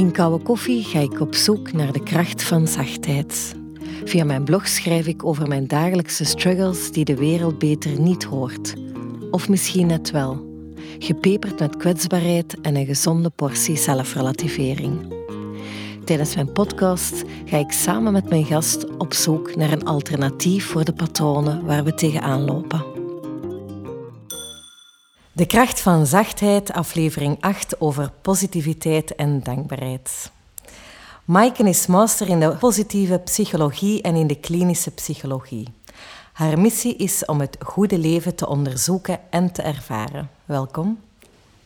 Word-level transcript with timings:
In 0.00 0.12
Koude 0.12 0.44
Koffie 0.44 0.82
ga 0.82 0.98
ik 0.98 1.20
op 1.20 1.34
zoek 1.34 1.72
naar 1.72 1.92
de 1.92 2.02
kracht 2.02 2.42
van 2.42 2.68
zachtheid. 2.68 3.54
Via 4.04 4.24
mijn 4.24 4.44
blog 4.44 4.68
schrijf 4.68 5.06
ik 5.06 5.24
over 5.24 5.48
mijn 5.48 5.66
dagelijkse 5.66 6.24
struggles 6.24 6.92
die 6.92 7.04
de 7.04 7.14
wereld 7.14 7.58
beter 7.58 8.00
niet 8.00 8.24
hoort. 8.24 8.74
Of 9.30 9.48
misschien 9.48 9.86
net 9.86 10.10
wel. 10.10 10.46
Gepeperd 10.98 11.58
met 11.58 11.76
kwetsbaarheid 11.76 12.60
en 12.60 12.76
een 12.76 12.86
gezonde 12.86 13.30
portie 13.30 13.76
zelfrelativering. 13.76 15.14
Tijdens 16.04 16.34
mijn 16.34 16.52
podcast 16.52 17.22
ga 17.44 17.56
ik 17.56 17.72
samen 17.72 18.12
met 18.12 18.28
mijn 18.28 18.44
gast 18.44 18.96
op 18.98 19.14
zoek 19.14 19.56
naar 19.56 19.72
een 19.72 19.84
alternatief 19.84 20.66
voor 20.66 20.84
de 20.84 20.92
patronen 20.92 21.64
waar 21.64 21.84
we 21.84 21.94
tegenaan 21.94 22.44
lopen. 22.44 22.89
De 25.32 25.46
kracht 25.46 25.80
van 25.80 26.06
zachtheid, 26.06 26.72
aflevering 26.72 27.36
8 27.40 27.80
over 27.80 28.12
positiviteit 28.20 29.14
en 29.14 29.42
dankbaarheid. 29.42 30.30
Maiken 31.24 31.66
is 31.66 31.86
master 31.86 32.28
in 32.28 32.40
de 32.40 32.56
positieve 32.56 33.18
psychologie 33.18 34.02
en 34.02 34.14
in 34.14 34.26
de 34.26 34.34
klinische 34.34 34.90
psychologie. 34.90 35.68
Haar 36.32 36.58
missie 36.58 36.96
is 36.96 37.24
om 37.24 37.40
het 37.40 37.56
goede 37.64 37.98
leven 37.98 38.34
te 38.34 38.48
onderzoeken 38.48 39.18
en 39.30 39.52
te 39.52 39.62
ervaren. 39.62 40.30
Welkom. 40.44 41.00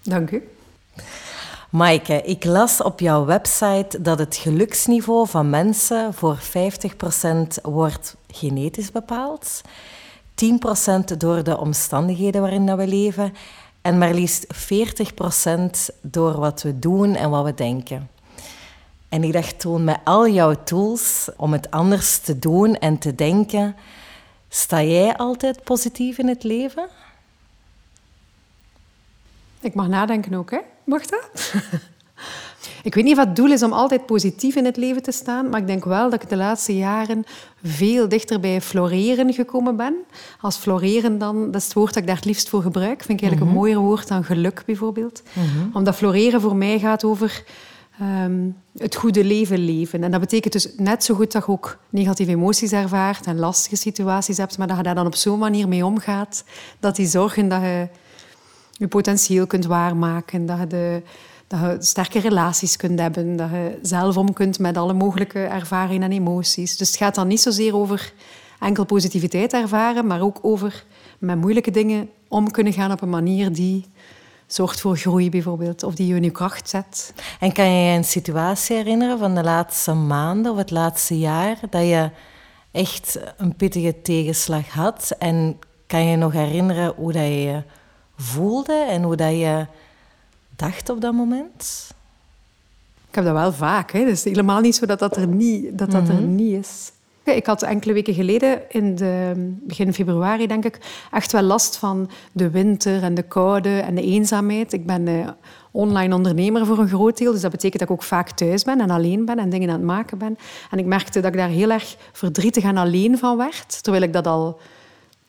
Dank 0.02 0.30
u. 0.30 0.48
Maaike, 1.70 2.22
ik 2.22 2.44
las 2.44 2.83
op 2.83 3.00
jouw 3.00 3.24
website 3.24 4.02
dat 4.02 4.19
het 4.19 4.36
geluksniveau 4.36 5.28
van 5.28 5.50
mensen 5.50 6.14
voor 6.14 6.38
50% 6.38 7.60
wordt 7.62 8.16
genetisch 8.30 8.92
bepaald, 8.92 9.60
10% 10.34 11.16
door 11.16 11.45
de 11.45 11.59
omstandigheden 11.59 12.41
waarin 12.41 12.77
we 12.77 12.87
leven 12.87 13.33
en 13.83 13.98
maar 13.98 14.15
liefst 14.15 14.47
40% 14.55 15.95
door 16.02 16.38
wat 16.38 16.62
we 16.62 16.79
doen 16.79 17.15
en 17.15 17.30
wat 17.30 17.45
we 17.45 17.55
denken. 17.55 18.09
En 19.09 19.25
ik 19.25 19.33
dacht 19.33 19.61
toen, 19.61 19.84
met 19.84 19.98
al 20.05 20.28
jouw 20.28 20.55
tools 20.65 21.28
om 21.36 21.53
het 21.53 21.70
anders 21.70 22.19
te 22.19 22.39
doen 22.39 22.78
en 22.78 22.98
te 22.98 23.14
denken, 23.14 23.77
sta 24.48 24.83
jij 24.83 25.17
altijd 25.17 25.64
positief 25.64 26.19
in 26.19 26.28
het 26.28 26.42
leven? 26.42 26.89
Ik 29.61 29.75
mag 29.75 29.89
nadenken 29.89 30.34
ook, 30.34 30.51
hè? 30.51 30.61
Mag 30.84 31.06
dat? 31.06 31.30
ik 32.84 32.94
weet 32.94 33.04
niet 33.04 33.18
of 33.18 33.24
het 33.24 33.36
doel 33.36 33.50
is 33.50 33.62
om 33.62 33.72
altijd 33.72 34.06
positief 34.06 34.56
in 34.56 34.64
het 34.64 34.77
leven 34.77 35.02
te 35.02 35.12
staan, 35.12 35.48
maar 35.48 35.60
ik 35.60 35.66
denk 35.66 35.84
wel 35.84 36.10
dat 36.10 36.22
ik 36.22 36.28
de 36.28 36.36
laatste 36.36 36.77
jaren 36.77 37.24
veel 37.62 38.08
dichter 38.08 38.40
bij 38.40 38.60
floreren 38.60 39.32
gekomen 39.32 39.77
ben. 39.77 39.94
Als 40.40 40.56
floreren 40.56 41.18
dan, 41.18 41.44
dat 41.50 41.60
is 41.60 41.64
het 41.64 41.72
woord 41.72 41.94
dat 41.94 42.02
ik 42.02 42.06
daar 42.06 42.16
het 42.16 42.24
liefst 42.24 42.48
voor 42.48 42.62
gebruik. 42.62 43.02
Vind 43.02 43.20
ik 43.20 43.20
eigenlijk 43.20 43.40
een 43.40 43.46
mhm. 43.46 43.56
mooier 43.56 43.78
woord 43.78 44.08
dan 44.08 44.24
geluk 44.24 44.62
bijvoorbeeld. 44.66 45.22
Mhm. 45.32 45.77
Omdat 45.77 45.96
floreren 45.96 46.40
voor 46.40 46.56
mij 46.56 46.78
gaat 46.78 47.05
over 47.05 47.44
ehm, 47.98 48.48
het 48.78 48.94
goede 48.94 49.24
leven 49.24 49.58
leven. 49.58 50.02
En 50.02 50.10
dat 50.10 50.20
betekent 50.20 50.52
dus 50.52 50.68
net 50.77 51.05
zo 51.05 51.14
goed 51.14 51.32
dat 51.32 51.46
je 51.46 51.52
ook 51.52 51.78
negatieve 51.90 52.32
emoties 52.32 52.72
ervaart 52.72 53.27
en 53.27 53.38
lastige 53.38 53.77
situaties 53.77 54.36
hebt, 54.36 54.58
maar 54.58 54.66
dat 54.66 54.77
je 54.77 54.82
daar 54.82 54.94
dan 54.94 55.06
op 55.06 55.14
zo'n 55.14 55.38
manier 55.38 55.68
mee 55.68 55.86
omgaat, 55.86 56.44
dat 56.80 56.96
die 56.96 57.06
zorgen 57.06 57.48
dat 57.48 57.60
je 57.60 57.88
je 58.72 58.88
potentieel 58.88 59.46
kunt 59.46 59.64
waarmaken, 59.64 60.46
dat 60.46 60.58
je, 60.58 60.66
de, 60.66 61.02
dat 61.47 61.61
je 61.61 61.77
sterke 61.78 62.20
relaties 62.20 62.77
kunt 62.77 62.98
hebben, 62.98 63.37
dat 63.37 63.50
je 63.50 63.78
zelf 63.83 64.17
om 64.17 64.33
kunt 64.33 64.59
met 64.59 64.77
alle 64.77 64.92
mogelijke 64.92 65.42
ervaringen 65.42 66.03
en 66.03 66.12
emoties. 66.12 66.77
Dus 66.77 66.89
het 66.89 66.97
gaat 66.97 67.14
dan 67.14 67.27
niet 67.27 67.41
zozeer 67.41 67.77
over 67.77 68.12
enkel 68.61 68.84
positiviteit 68.84 69.53
ervaren, 69.53 70.06
maar 70.06 70.20
ook 70.20 70.39
over 70.42 70.84
met 71.19 71.41
moeilijke 71.41 71.70
dingen 71.70 72.11
om 72.28 72.51
kunnen 72.51 72.73
gaan 72.73 72.92
op 72.92 73.03
een 73.03 73.09
manier 73.09 73.53
die 73.53 73.84
zorgt 74.47 74.81
voor 74.81 74.97
groei 74.97 75.31
bijvoorbeeld, 75.31 75.83
of 75.83 75.95
die 75.95 76.06
je 76.06 76.14
in 76.14 76.23
je 76.23 76.31
kracht 76.31 76.69
zet. 76.69 77.14
En 77.41 77.53
kan 77.53 77.70
je 77.70 77.91
je 77.91 77.97
een 77.97 78.05
situatie 78.05 78.77
herinneren 78.77 79.19
van 79.19 79.34
de 79.34 79.42
laatste 79.42 79.92
maanden 79.92 80.53
of 80.53 80.58
het 80.58 80.70
laatste 80.70 81.19
jaar 81.19 81.56
dat 81.70 81.83
je 81.83 82.11
echt 82.70 83.19
een 83.36 83.56
pittige 83.56 84.03
tegenslag 84.03 84.69
had? 84.69 85.14
En 85.18 85.58
kan 85.86 86.05
je 86.05 86.17
nog 86.17 86.33
herinneren 86.33 86.92
hoe 86.97 87.13
dat 87.13 87.23
je 87.23 87.41
je 87.41 87.63
voelde 88.17 88.86
en 88.91 89.02
hoe 89.02 89.17
dat 89.17 89.30
je 89.30 89.67
dacht 90.57 90.89
op 90.89 91.01
dat 91.01 91.13
moment? 91.13 91.91
Ik 93.09 93.15
heb 93.15 93.25
dat 93.25 93.35
wel 93.35 93.53
vaak. 93.53 93.92
Hè. 93.92 93.98
Het 93.98 94.09
is 94.09 94.25
helemaal 94.25 94.61
niet 94.61 94.75
zo 94.75 94.87
dat 94.87 94.98
dat 94.98 95.17
er 95.17 95.27
niet, 95.27 95.79
dat 95.79 95.91
dat 95.91 96.09
er 96.09 96.15
mhm. 96.15 96.35
niet 96.35 96.59
is. 96.59 96.92
Ik 97.25 97.47
had 97.47 97.63
enkele 97.63 97.92
weken 97.92 98.15
geleden, 98.15 98.70
in 98.70 98.95
de, 98.95 99.33
begin 99.67 99.95
februari 99.95 100.47
denk 100.47 100.65
ik, 100.65 100.79
echt 101.13 101.33
wel 101.33 101.42
last 101.42 101.77
van 101.77 102.11
de 102.33 102.51
winter 102.51 103.03
en 103.03 103.15
de 103.15 103.23
koude 103.23 103.79
en 103.79 103.95
de 103.95 104.03
eenzaamheid. 104.03 104.73
Ik 104.73 104.87
ben 104.87 105.07
uh, 105.07 105.29
online 105.70 106.15
ondernemer 106.15 106.67
voor 106.67 106.79
een 106.79 106.89
groot 106.89 107.19
deel, 107.19 107.33
dus 107.33 107.41
dat 107.41 107.51
betekent 107.51 107.81
dat 107.81 107.89
ik 107.89 107.95
ook 107.95 108.03
vaak 108.03 108.31
thuis 108.31 108.65
ben 108.65 108.81
en 108.81 108.91
alleen 108.91 109.25
ben 109.25 109.39
en 109.39 109.51
dingen 109.51 109.69
aan 109.69 109.75
het 109.75 109.85
maken 109.85 110.19
ben. 110.19 110.39
En 110.71 110.79
ik 110.79 110.86
merkte 110.86 111.21
dat 111.21 111.33
ik 111.33 111.39
daar 111.39 111.48
heel 111.48 111.71
erg 111.71 111.97
verdrietig 112.13 112.65
en 112.65 112.77
alleen 112.77 113.19
van 113.19 113.36
werd, 113.36 113.83
terwijl 113.83 114.05
ik 114.05 114.13
dat 114.13 114.27
al 114.27 114.59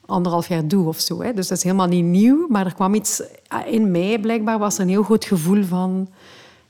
anderhalf 0.06 0.48
jaar 0.48 0.68
doe 0.68 0.88
of 0.88 1.00
zo. 1.00 1.22
Hè. 1.22 1.34
Dus 1.34 1.48
dat 1.48 1.58
is 1.58 1.64
helemaal 1.64 1.88
niet 1.88 2.04
nieuw, 2.04 2.48
maar 2.50 2.66
er 2.66 2.74
kwam 2.74 2.94
iets 2.94 3.22
ah, 3.48 3.68
in 3.68 3.92
mij, 3.92 4.20
blijkbaar 4.20 4.60
was 4.60 4.76
er 4.76 4.82
een 4.82 4.90
heel 4.90 5.04
groot 5.04 5.26
gevoel 5.26 5.64
van... 5.64 6.10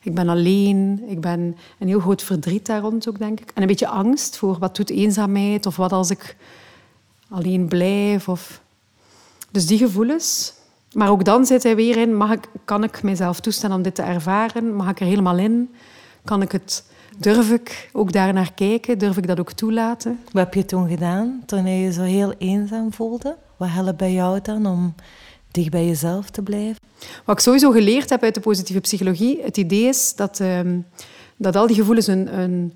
Ik 0.01 0.15
ben 0.15 0.29
alleen, 0.29 1.03
ik 1.07 1.21
ben 1.21 1.57
een 1.79 1.87
heel 1.87 1.99
groot 1.99 2.23
verdriet 2.23 2.65
daar 2.65 2.81
rond 2.81 3.09
ook, 3.09 3.19
denk 3.19 3.39
ik. 3.39 3.51
En 3.53 3.61
een 3.61 3.67
beetje 3.67 3.87
angst 3.87 4.37
voor 4.37 4.57
wat 4.59 4.75
doet 4.75 4.89
eenzaamheid 4.89 5.65
of 5.65 5.75
wat 5.75 5.91
als 5.91 6.09
ik 6.09 6.35
alleen 7.29 7.67
blijf. 7.67 8.29
Of... 8.29 8.61
Dus 9.51 9.65
die 9.65 9.77
gevoelens. 9.77 10.53
Maar 10.93 11.09
ook 11.09 11.25
dan 11.25 11.45
zit 11.45 11.63
hij 11.63 11.75
weer 11.75 11.97
in, 11.97 12.15
mag 12.15 12.31
ik, 12.31 12.49
kan 12.65 12.83
ik 12.83 13.03
mezelf 13.03 13.39
toestaan 13.39 13.73
om 13.73 13.81
dit 13.81 13.95
te 13.95 14.01
ervaren? 14.01 14.75
Mag 14.75 14.89
ik 14.89 14.99
er 14.99 15.05
helemaal 15.05 15.37
in? 15.37 15.73
Kan 16.23 16.41
ik 16.41 16.51
het 16.51 16.83
Durf 17.17 17.51
ik 17.51 17.89
ook 17.93 18.11
daar 18.11 18.33
naar 18.33 18.53
kijken? 18.53 18.97
Durf 18.97 19.17
ik 19.17 19.27
dat 19.27 19.39
ook 19.39 19.51
toelaten? 19.51 20.19
Wat 20.31 20.43
heb 20.43 20.53
je 20.53 20.65
toen 20.65 20.89
gedaan, 20.89 21.43
toen 21.45 21.65
je 21.65 21.79
je 21.79 21.91
zo 21.91 22.01
heel 22.01 22.33
eenzaam 22.37 22.93
voelde? 22.93 23.35
Wat 23.57 23.69
helpt 23.69 23.97
bij 23.97 24.13
jou 24.13 24.39
dan 24.41 24.65
om 24.65 24.95
dicht 25.51 25.69
bij 25.69 25.85
jezelf 25.85 26.29
te 26.29 26.41
blijven? 26.41 26.81
Wat 27.25 27.35
ik 27.35 27.43
sowieso 27.43 27.71
geleerd 27.71 28.09
heb 28.09 28.23
uit 28.23 28.33
de 28.33 28.39
positieve 28.39 28.81
psychologie, 28.81 29.41
het 29.43 29.57
idee 29.57 29.83
is 29.83 30.15
dat, 30.15 30.39
ehm, 30.39 30.79
dat 31.37 31.55
al 31.55 31.67
die 31.67 31.75
gevoelens 31.75 32.07
een, 32.07 32.39
een 32.39 32.73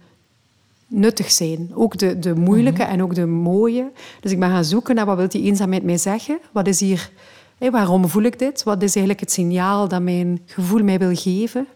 nuttig 0.88 1.32
zijn. 1.32 1.72
Ook 1.74 1.98
de, 1.98 2.20
de 2.20 2.36
moeilijke 2.36 2.82
mhm. 2.82 2.92
en 2.92 3.04
ook 3.04 3.16
de 3.16 3.26
mooie. 3.26 3.92
Dus 4.20 4.32
ik 4.32 4.40
ben 4.40 4.50
gaan 4.50 4.66
zoeken 4.66 4.96
naar 4.96 5.06
wat 5.06 5.18
wil 5.18 5.30
die 5.30 5.44
eenzaamheid 5.44 5.84
mij 5.84 5.98
zeggen? 5.98 6.40
Wat 6.52 6.68
is 6.68 6.80
hier... 6.80 7.10
waarom 7.58 8.08
voel 8.08 8.24
ik 8.24 8.40
dit? 8.40 8.64
Wat 8.64 8.84
is 8.84 8.96
eigenlijk 8.96 9.20
het 9.20 9.32
signaal 9.32 9.88
dat 9.88 10.02
mijn 10.02 10.42
gevoel 10.46 10.84
mij 10.84 11.00
wil 11.00 11.16
geven? 11.16 11.68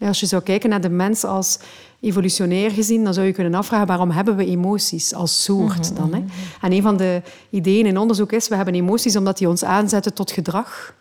Als 0.00 0.20
je 0.20 0.26
zou 0.26 0.42
kijken 0.42 0.70
naar 0.70 0.80
de 0.80 0.88
mens 0.88 1.24
als 1.24 1.58
evolutionair 2.00 2.70
gezien, 2.70 3.04
dan 3.04 3.14
zou 3.14 3.26
je 3.26 3.32
kunnen 3.32 3.54
afvragen 3.54 3.86
waarom 3.86 4.10
hebben 4.10 4.36
we 4.36 4.46
emoties 4.46 5.14
als 5.14 5.44
soort 5.44 5.90
mhm, 5.90 5.94
dan. 5.94 6.12
Hè? 6.14 6.20
Mhm. 6.20 6.30
En 6.60 6.72
een 6.72 6.82
van 6.82 6.96
de 6.96 7.22
ideeën 7.50 7.86
in 7.86 7.98
onderzoek 7.98 8.32
is, 8.32 8.48
we 8.48 8.56
hebben 8.56 8.74
emoties 8.74 9.16
omdat 9.16 9.38
die 9.38 9.48
ons 9.48 9.64
aanzetten 9.64 10.14
tot 10.14 10.30
gedrag. 10.30 10.94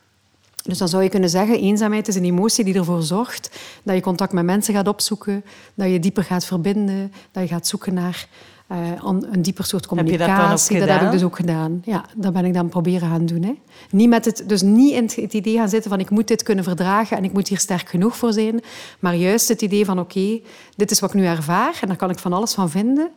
Dus 0.63 0.77
dan 0.77 0.87
zou 0.87 1.03
je 1.03 1.09
kunnen 1.09 1.29
zeggen, 1.29 1.59
eenzaamheid 1.59 2.07
is 2.07 2.15
een 2.15 2.23
emotie 2.23 2.63
die 2.63 2.75
ervoor 2.75 3.03
zorgt 3.03 3.59
dat 3.83 3.95
je 3.95 4.01
contact 4.01 4.33
met 4.33 4.45
mensen 4.45 4.73
gaat 4.73 4.87
opzoeken, 4.87 5.43
dat 5.73 5.89
je 5.89 5.99
dieper 5.99 6.23
gaat 6.23 6.45
verbinden, 6.45 7.11
dat 7.31 7.43
je 7.43 7.49
gaat 7.49 7.67
zoeken 7.67 7.93
naar 7.93 8.27
uh, 8.71 8.77
een 9.31 9.41
dieper 9.41 9.65
soort 9.65 9.85
communicatie. 9.85 10.79
dat, 10.79 10.89
heb 10.89 11.01
ik 11.01 11.11
dus 11.11 11.23
ook 11.23 11.35
gedaan. 11.35 11.81
Ja, 11.83 12.05
dat 12.15 12.33
ben 12.33 12.45
ik 12.45 12.53
dan 12.53 12.69
proberen 12.69 13.09
gaan 13.09 13.25
doen. 13.25 13.43
Hè. 13.43 13.53
Niet 13.89 14.09
met 14.09 14.25
het, 14.25 14.43
dus 14.47 14.61
niet 14.61 14.93
in 14.93 15.03
het, 15.03 15.33
idee 15.33 15.57
gaan 15.57 15.69
zitten 15.69 15.89
van 15.89 15.99
ik 15.99 16.09
moet 16.09 16.27
dit 16.27 16.43
kunnen 16.43 16.63
verdragen 16.63 17.17
en 17.17 17.23
ik 17.23 17.33
moet 17.33 17.47
hier 17.47 17.59
sterk 17.59 17.89
genoeg 17.89 18.17
voor 18.17 18.33
zijn. 18.33 18.61
Maar 18.99 19.15
juist 19.15 19.47
het 19.47 19.61
idee 19.61 19.85
van 19.85 19.99
oké, 19.99 20.39
dit 20.75 20.91
is 20.91 20.99
wat 20.99 21.09
ik 21.09 21.15
nu 21.15 21.25
ervaar 21.25 21.77
en 21.81 21.87
daar 21.87 21.97
kan 21.97 22.09
ik 22.09 22.19
van 22.19 22.33
alles 22.33 22.53
van 22.53 22.69
vinden. 22.69 23.09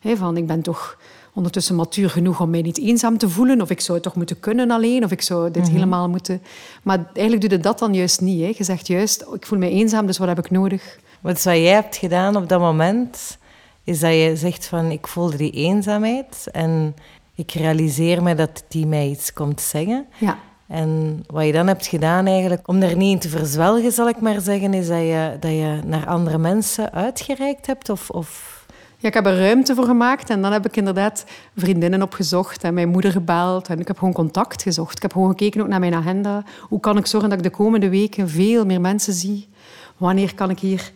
Hè, 0.00 0.16
van 0.16 0.36
ik 0.36 0.46
ben 0.46 0.62
toch 0.62 0.98
ondertussen 1.34 1.74
matuur 1.74 2.10
genoeg 2.10 2.40
om 2.40 2.50
mij 2.50 2.62
niet 2.62 2.78
eenzaam 2.78 3.18
te 3.18 3.28
voelen. 3.28 3.60
Of 3.60 3.70
ik 3.70 3.80
zou 3.80 3.98
het 3.98 4.06
toch 4.06 4.16
moeten 4.16 4.40
kunnen 4.40 4.70
alleen. 4.70 5.04
Of 5.04 5.10
ik 5.10 5.22
zou 5.22 5.50
dit 5.50 5.62
mhm. 5.62 5.72
helemaal 5.72 6.08
moeten... 6.08 6.42
Maar 6.82 6.98
eigenlijk 7.12 7.40
doe 7.40 7.50
je 7.50 7.64
dat 7.64 7.78
dan 7.78 7.94
juist 7.94 8.20
niet. 8.20 8.40
Hè. 8.40 8.52
Je 8.56 8.64
zegt 8.64 8.86
juist, 8.86 9.24
ik 9.34 9.46
voel 9.46 9.58
me 9.58 9.70
eenzaam, 9.70 10.06
dus 10.06 10.18
wat 10.18 10.28
heb 10.28 10.38
ik 10.38 10.50
nodig? 10.50 10.98
Wat 11.20 11.42
jij 11.42 11.62
hebt 11.62 11.96
gedaan 11.96 12.36
op 12.36 12.48
dat 12.48 12.60
moment 12.60 13.38
is 13.84 14.00
dat 14.00 14.12
je 14.12 14.32
zegt 14.36 14.66
van 14.66 14.90
ik 14.90 15.06
voelde 15.06 15.36
die 15.36 15.50
eenzaamheid 15.50 16.48
en 16.52 16.94
ik 17.34 17.52
realiseer 17.52 18.22
me 18.22 18.34
dat 18.34 18.64
die 18.68 18.86
mij 18.86 19.08
iets 19.08 19.32
komt 19.32 19.60
zeggen. 19.60 20.06
Ja. 20.18 20.38
En 20.70 21.22
wat 21.26 21.46
je 21.46 21.52
dan 21.52 21.66
hebt 21.66 21.86
gedaan 21.86 22.26
eigenlijk, 22.26 22.68
om 22.68 22.80
daar 22.80 22.96
niet 22.96 23.12
in 23.12 23.18
te 23.18 23.38
verzwelgen, 23.38 23.92
zal 23.92 24.08
ik 24.08 24.20
maar 24.20 24.40
zeggen, 24.40 24.74
is 24.74 24.86
dat 24.86 24.98
je, 24.98 25.36
dat 25.40 25.50
je 25.50 25.80
naar 25.84 26.06
andere 26.06 26.38
mensen 26.38 26.92
uitgereikt 26.92 27.66
hebt? 27.66 27.88
Of, 27.88 28.10
of... 28.10 28.58
Ja, 28.96 29.08
ik 29.08 29.14
heb 29.14 29.26
er 29.26 29.38
ruimte 29.38 29.74
voor 29.74 29.84
gemaakt 29.84 30.30
en 30.30 30.42
dan 30.42 30.52
heb 30.52 30.66
ik 30.66 30.76
inderdaad 30.76 31.24
vriendinnen 31.56 32.02
opgezocht 32.02 32.64
en 32.64 32.74
mijn 32.74 32.88
moeder 32.88 33.12
gebeld 33.12 33.68
en 33.68 33.80
ik 33.80 33.86
heb 33.86 33.98
gewoon 33.98 34.14
contact 34.14 34.62
gezocht. 34.62 34.96
Ik 34.96 35.02
heb 35.02 35.12
gewoon 35.12 35.28
gekeken 35.28 35.60
ook 35.60 35.68
naar 35.68 35.80
mijn 35.80 35.94
agenda. 35.94 36.44
Hoe 36.60 36.80
kan 36.80 36.96
ik 36.96 37.06
zorgen 37.06 37.28
dat 37.30 37.38
ik 37.38 37.44
de 37.44 37.50
komende 37.50 37.88
weken 37.88 38.28
veel 38.28 38.66
meer 38.66 38.80
mensen 38.80 39.12
zie? 39.12 39.48
Wanneer 39.96 40.34
kan 40.34 40.50
ik 40.50 40.58
hier 40.58 40.92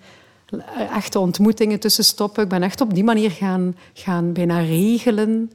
echte 0.93 1.19
ontmoetingen 1.19 1.81
tussen 1.81 2.05
stoppen. 2.05 2.43
Ik 2.43 2.49
ben 2.49 2.63
echt 2.63 2.81
op 2.81 2.95
die 2.95 3.05
manier 3.05 3.31
gaan, 3.31 3.77
gaan 3.93 4.33
bijna 4.33 4.59
regelen 4.59 5.51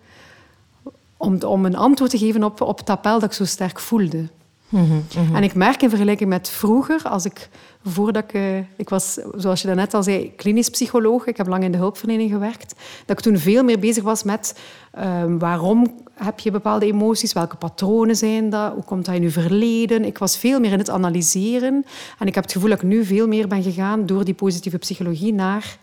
om, 1.17 1.41
om 1.41 1.65
een 1.65 1.75
antwoord 1.75 2.11
te 2.11 2.17
geven 2.17 2.43
op, 2.43 2.61
op 2.61 2.77
het 2.77 2.89
appel 2.89 3.19
dat 3.19 3.29
ik 3.29 3.35
zo 3.35 3.45
sterk 3.45 3.79
voelde. 3.79 4.27
Mhm, 4.69 5.01
mhm. 5.17 5.35
En 5.35 5.43
ik 5.43 5.53
merk 5.53 5.81
in 5.81 5.89
vergelijking 5.89 6.29
met 6.29 6.49
vroeger, 6.49 7.01
als 7.03 7.25
ik 7.25 7.49
voordat 7.85 8.23
ik... 8.23 8.33
Uh, 8.33 8.57
ik 8.77 8.89
was, 8.89 9.19
zoals 9.35 9.61
je 9.61 9.67
daarnet 9.67 9.93
al 9.93 10.03
zei, 10.03 10.35
klinisch 10.35 10.69
psycholoog. 10.69 11.25
Ik 11.25 11.37
heb 11.37 11.47
lang 11.47 11.63
in 11.63 11.71
de 11.71 11.77
hulpverlening 11.77 12.31
gewerkt. 12.31 12.75
Dat 13.05 13.17
ik 13.17 13.23
toen 13.23 13.37
veel 13.37 13.63
meer 13.63 13.79
bezig 13.79 14.03
was 14.03 14.23
met 14.23 14.59
uh, 14.97 15.23
waarom 15.27 15.87
heb 16.13 16.39
je 16.39 16.51
bepaalde 16.51 16.85
emoties? 16.85 17.33
Welke 17.33 17.55
patronen 17.55 18.15
zijn 18.15 18.49
dat? 18.49 18.73
Hoe 18.73 18.83
komt 18.83 19.05
dat 19.05 19.15
in 19.15 19.21
je 19.21 19.29
verleden? 19.29 20.05
Ik 20.05 20.17
was 20.17 20.37
veel 20.37 20.59
meer 20.59 20.71
in 20.71 20.77
het 20.77 20.89
analyseren. 20.89 21.85
En 22.19 22.27
ik 22.27 22.35
heb 22.35 22.43
het 22.43 22.53
gevoel 22.53 22.69
dat 22.69 22.81
ik 22.81 22.87
nu 22.87 23.05
veel 23.05 23.27
meer 23.27 23.47
ben 23.47 23.63
gegaan 23.63 24.05
door 24.05 24.25
die 24.25 24.33
positieve 24.33 24.77
psychologie 24.77 25.33
naar... 25.33 25.77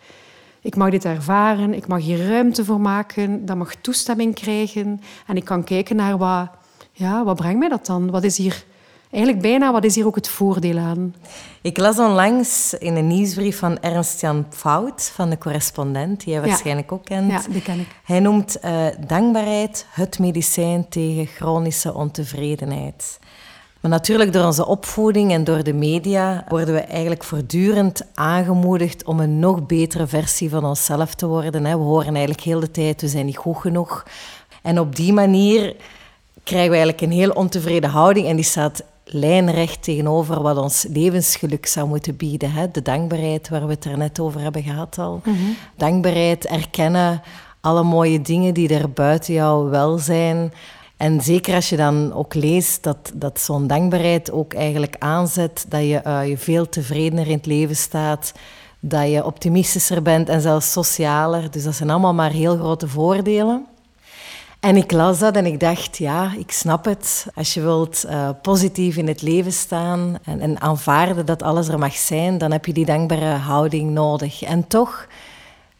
Ik 0.61 0.77
mag 0.77 0.91
dit 0.91 1.05
ervaren, 1.05 1.75
ik 1.75 1.87
mag 1.87 2.01
hier 2.01 2.29
ruimte 2.29 2.65
voor 2.65 2.81
maken, 2.81 3.47
dat 3.47 3.57
mag 3.57 3.75
toestemming 3.75 4.35
krijgen. 4.35 5.01
En 5.27 5.37
ik 5.37 5.45
kan 5.45 5.65
kijken 5.65 5.97
naar 5.97 6.19
wat, 6.19 6.49
ja, 6.93 7.25
wat 7.25 7.37
brengt 7.37 7.59
mij 7.59 7.69
dat 7.69 7.87
dan? 7.87 8.11
Wat 8.11 8.25
is 8.25 8.37
hier 8.37 8.65
eigenlijk 9.17 9.41
bijna, 9.41 9.73
wat 9.73 9.85
is 9.85 9.95
hier 9.95 10.07
ook 10.07 10.15
het 10.15 10.29
voordeel 10.29 10.79
aan? 10.79 11.15
Ik 11.63 11.79
las 11.79 11.99
onlangs 11.99 12.75
in 12.75 12.97
een 12.97 13.07
nieuwsbrief 13.07 13.59
van 13.59 13.79
Ernst-Jan 13.81 14.47
Fout, 14.51 15.11
van 15.15 15.31
de 15.31 15.39
correspondent, 15.39 16.25
die 16.25 16.33
jij 16.33 16.43
waarschijnlijk 16.43 16.93
ook 16.93 17.05
kent. 17.05 17.31
Ja, 17.31 17.41
die 17.51 17.63
ken 17.63 17.81
ik. 17.81 17.87
Hij 18.05 18.21
noemt 18.21 18.57
uh, 18.65 18.87
dankbaarheid 19.07 19.87
het 19.91 20.19
medicijn 20.19 20.89
tegen 20.89 21.27
chronische 21.27 21.95
ontevredenheid. 21.95 23.19
Maar 23.81 23.91
natuurlijk 23.91 24.33
door 24.33 24.45
onze 24.45 24.67
opvoeding 24.67 25.33
en 25.33 25.45
door 25.45 25.63
de 25.63 25.75
media 25.75 26.45
worden 26.49 26.75
we 26.75 26.81
eigenlijk 26.81 27.25
voortdurend 27.25 28.03
aangemoedigd 28.15 29.05
om 29.05 29.21
een 29.21 29.39
nog 29.39 29.67
betere 29.67 30.07
versie 30.07 30.51
van 30.51 30.65
onszelf 30.65 31.15
te 31.15 31.27
worden. 31.27 31.63
We 31.63 31.69
horen 31.69 32.15
eigenlijk 32.15 32.41
heel 32.41 32.61
de 32.61 32.71
tijd, 32.71 33.01
we 33.01 33.09
zijn 33.09 33.27
niet 33.27 33.37
goed 33.37 33.57
genoeg. 33.57 34.07
En 34.63 34.81
op 34.81 34.97
die 34.97 35.13
manier 35.13 35.77
krijgen 36.43 36.71
we 36.71 36.77
eigenlijk 36.77 37.01
een 37.01 37.19
heel 37.19 37.31
ontevreden 37.31 37.91
houding 37.91 38.27
en 38.27 38.37
die 38.37 38.45
staat 38.45 38.83
lijnrecht 39.09 39.83
tegenover 39.83 40.43
wat 40.43 40.59
ons 40.59 40.87
levensgeluk 40.91 41.67
zou 41.67 41.89
moeten 41.89 42.17
bieden. 42.17 42.53
Hè? 42.53 42.71
De 42.71 42.83
dankbaarheid 42.83 43.49
waar 43.49 43.67
we 43.67 43.73
het 43.73 43.85
er 43.85 43.99
net 43.99 44.21
over 44.21 44.41
hebben 44.41 44.63
gehad 44.63 44.99
al. 44.99 45.21
Mhm. 45.25 45.37
Dankbaarheid, 45.77 46.47
erkennen 46.47 47.23
alle 47.61 47.83
mooie 47.83 48.21
dingen 48.21 48.55
die 48.55 48.69
er 48.69 48.91
buiten 48.91 49.35
jou 49.35 49.71
wel 49.71 49.99
zijn. 49.99 50.53
En 50.97 51.21
zeker 51.21 51.55
als 51.55 51.69
je 51.69 51.77
dan 51.77 52.13
ook 52.13 52.35
leest 52.35 52.83
dat, 52.83 53.13
dat 53.15 53.41
zo'n 53.41 53.67
dankbaarheid 53.67 54.33
ook 54.33 54.55
eigenlijk 54.55 54.97
aanzet 54.99 55.67
dat 55.69 55.81
je, 55.81 56.01
uh, 56.07 56.29
je 56.29 56.39
veel 56.39 56.69
tevredener 56.69 57.27
in 57.27 57.37
het 57.37 57.47
leven 57.47 57.77
staat, 57.77 58.33
dat 58.81 59.11
je 59.11 59.25
optimistischer 59.25 60.03
bent 60.03 60.29
en 60.29 60.41
zelfs 60.41 60.73
socialer. 60.73 61.51
Dus 61.51 61.65
dat 61.65 61.75
zijn 61.75 61.91
allemaal 61.91 62.15
maar 62.15 62.31
heel 62.31 62.57
grote 62.57 62.89
voordelen. 62.89 63.67
En 64.61 64.77
ik 64.77 64.93
las 64.93 65.19
dat 65.19 65.37
en 65.37 65.47
ik 65.47 65.61
dacht, 65.61 65.97
ja, 65.97 66.33
ik 66.39 66.51
snap 66.51 66.85
het. 66.85 67.27
Als 67.35 67.55
je 67.55 67.61
wilt 67.61 68.05
uh, 68.07 68.29
positief 68.43 68.97
in 68.97 69.09
het 69.09 69.23
leven 69.23 69.53
staan 69.53 70.19
en, 70.25 70.41
en 70.41 70.61
aanvaarden 70.61 71.27
dat 71.27 71.43
alles 71.43 71.69
er 71.69 71.79
mag 71.79 71.95
zijn, 71.95 72.39
dan 72.39 72.53
heb 72.53 72.67
je 72.67 72.73
die 72.73 72.85
dankbare 72.85 73.35
houding 73.35 73.91
nodig. 73.91 74.43
En 74.43 74.67
toch 74.67 75.07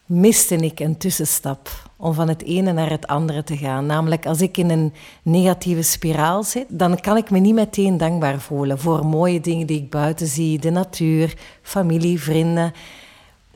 miste 0.07 0.57
ik 0.57 0.81
een 0.81 0.97
tussenstap 0.97 1.71
om 1.97 2.15
van 2.15 2.29
het 2.29 2.43
ene 2.43 2.73
naar 2.73 2.91
het 2.91 3.07
andere 3.07 3.45
te 3.45 3.57
gaan. 3.57 3.87
Namelijk, 3.87 4.27
als 4.27 4.41
ik 4.41 4.57
in 4.57 4.71
een 4.71 4.93
negatieve 5.23 5.83
spiraal 5.83 6.43
zit, 6.43 6.67
dan 6.69 7.01
kan 7.01 7.17
ik 7.17 7.31
me 7.31 7.39
niet 7.39 7.55
meteen 7.55 7.97
dankbaar 7.97 8.41
voelen 8.41 8.79
voor 8.79 9.07
mooie 9.07 9.41
dingen 9.41 9.67
die 9.67 9.81
ik 9.81 9.91
buiten 9.91 10.27
zie, 10.27 10.59
de 10.59 10.71
natuur, 10.71 11.35
familie, 11.63 12.21
vrienden. 12.21 12.73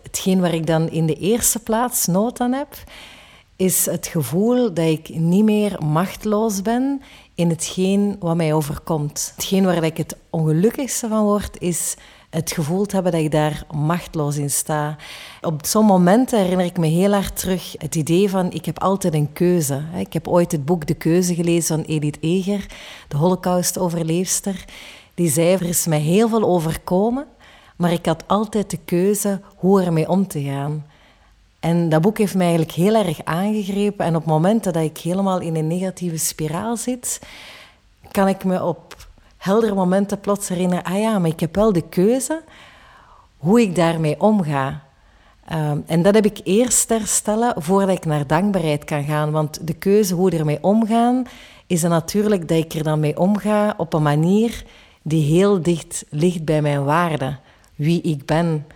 Hetgeen 0.02 0.40
waar 0.40 0.54
ik 0.54 0.66
dan 0.66 0.90
in 0.90 1.06
de 1.06 1.14
eerste 1.14 1.58
plaats 1.58 2.06
nood 2.06 2.40
aan 2.40 2.52
heb, 2.52 2.76
is 3.60 3.86
het 3.86 4.06
gevoel 4.06 4.74
dat 4.74 4.86
ik 4.86 5.08
niet 5.08 5.44
meer 5.44 5.78
machteloos 5.84 6.62
ben 6.62 7.02
in 7.34 7.48
hetgeen 7.48 8.16
wat 8.20 8.36
mij 8.36 8.52
overkomt. 8.52 9.32
Hetgeen 9.36 9.64
waar 9.64 9.84
ik 9.84 9.96
het 9.96 10.16
ongelukkigste 10.30 11.08
van 11.08 11.24
word, 11.24 11.60
is 11.60 11.96
het 12.30 12.52
gevoel 12.52 12.86
te 12.86 12.94
hebben 12.94 13.12
dat 13.12 13.20
ik 13.20 13.30
daar 13.30 13.66
machteloos 13.70 14.36
in 14.36 14.50
sta. 14.50 14.96
Op 15.40 15.66
zo'n 15.66 15.84
momenten 15.84 16.38
herinner 16.38 16.66
ik 16.66 16.78
me 16.78 16.86
heel 16.86 17.12
hard 17.12 17.36
terug 17.36 17.74
het 17.78 17.94
idee 17.94 18.30
van 18.30 18.52
ik 18.52 18.64
heb 18.64 18.78
altijd 18.78 19.14
een 19.14 19.32
keuze. 19.32 19.82
Ik 19.96 20.12
heb 20.12 20.28
ooit 20.28 20.52
het 20.52 20.64
boek 20.64 20.86
De 20.86 20.94
Keuze 20.94 21.34
gelezen 21.34 21.76
van 21.76 21.84
Edith 21.84 22.18
Eger, 22.20 22.66
de 23.08 23.16
holocaust-overleefster. 23.16 24.64
Die 25.14 25.30
zei, 25.30 25.68
is 25.68 25.86
mij 25.86 26.00
heel 26.00 26.28
veel 26.28 26.44
overkomen, 26.44 27.26
maar 27.76 27.92
ik 27.92 28.06
had 28.06 28.24
altijd 28.26 28.70
de 28.70 28.78
keuze 28.84 29.40
hoe 29.56 29.82
ermee 29.82 30.08
om 30.08 30.26
te 30.26 30.42
gaan. 30.42 30.84
En 31.60 31.88
dat 31.88 32.00
boek 32.00 32.18
heeft 32.18 32.34
mij 32.34 32.46
eigenlijk 32.46 32.76
heel 32.76 32.94
erg 32.94 33.24
aangegrepen. 33.24 34.06
En 34.06 34.16
op 34.16 34.24
momenten 34.24 34.72
dat 34.72 34.82
ik 34.82 34.98
helemaal 34.98 35.40
in 35.40 35.56
een 35.56 35.66
negatieve 35.66 36.18
spiraal 36.18 36.76
zit, 36.76 37.20
kan 38.10 38.28
ik 38.28 38.44
me 38.44 38.64
op 38.64 39.08
heldere 39.36 39.74
momenten 39.74 40.20
plots 40.20 40.48
herinneren: 40.48 40.84
ah 40.84 40.98
ja, 40.98 41.18
maar 41.18 41.30
ik 41.30 41.40
heb 41.40 41.54
wel 41.54 41.72
de 41.72 41.88
keuze 41.88 42.42
hoe 43.36 43.60
ik 43.60 43.74
daarmee 43.74 44.20
omga. 44.20 44.82
Ehm, 45.46 45.78
en 45.86 46.02
dat 46.02 46.14
heb 46.14 46.24
ik 46.24 46.40
eerst 46.44 46.88
herstellen 46.88 47.62
voordat 47.62 47.96
ik 47.96 48.04
naar 48.04 48.26
dankbaarheid 48.26 48.84
kan 48.84 49.04
gaan. 49.04 49.30
Want 49.30 49.66
de 49.66 49.74
keuze 49.74 50.14
hoe 50.14 50.30
ermee 50.30 50.62
omgaan, 50.62 51.26
is 51.66 51.82
natuurlijk 51.82 52.48
dat 52.48 52.58
ik 52.58 52.72
er 52.72 52.82
dan 52.82 53.00
mee 53.00 53.18
omga 53.18 53.74
op 53.76 53.92
een 53.92 54.02
manier 54.02 54.64
die 55.02 55.24
heel 55.24 55.62
dicht 55.62 56.04
ligt 56.08 56.44
bij 56.44 56.62
mijn 56.62 56.84
waarde, 56.84 57.36
wie 57.74 58.00
ik 58.00 58.26
ben. 58.26 58.66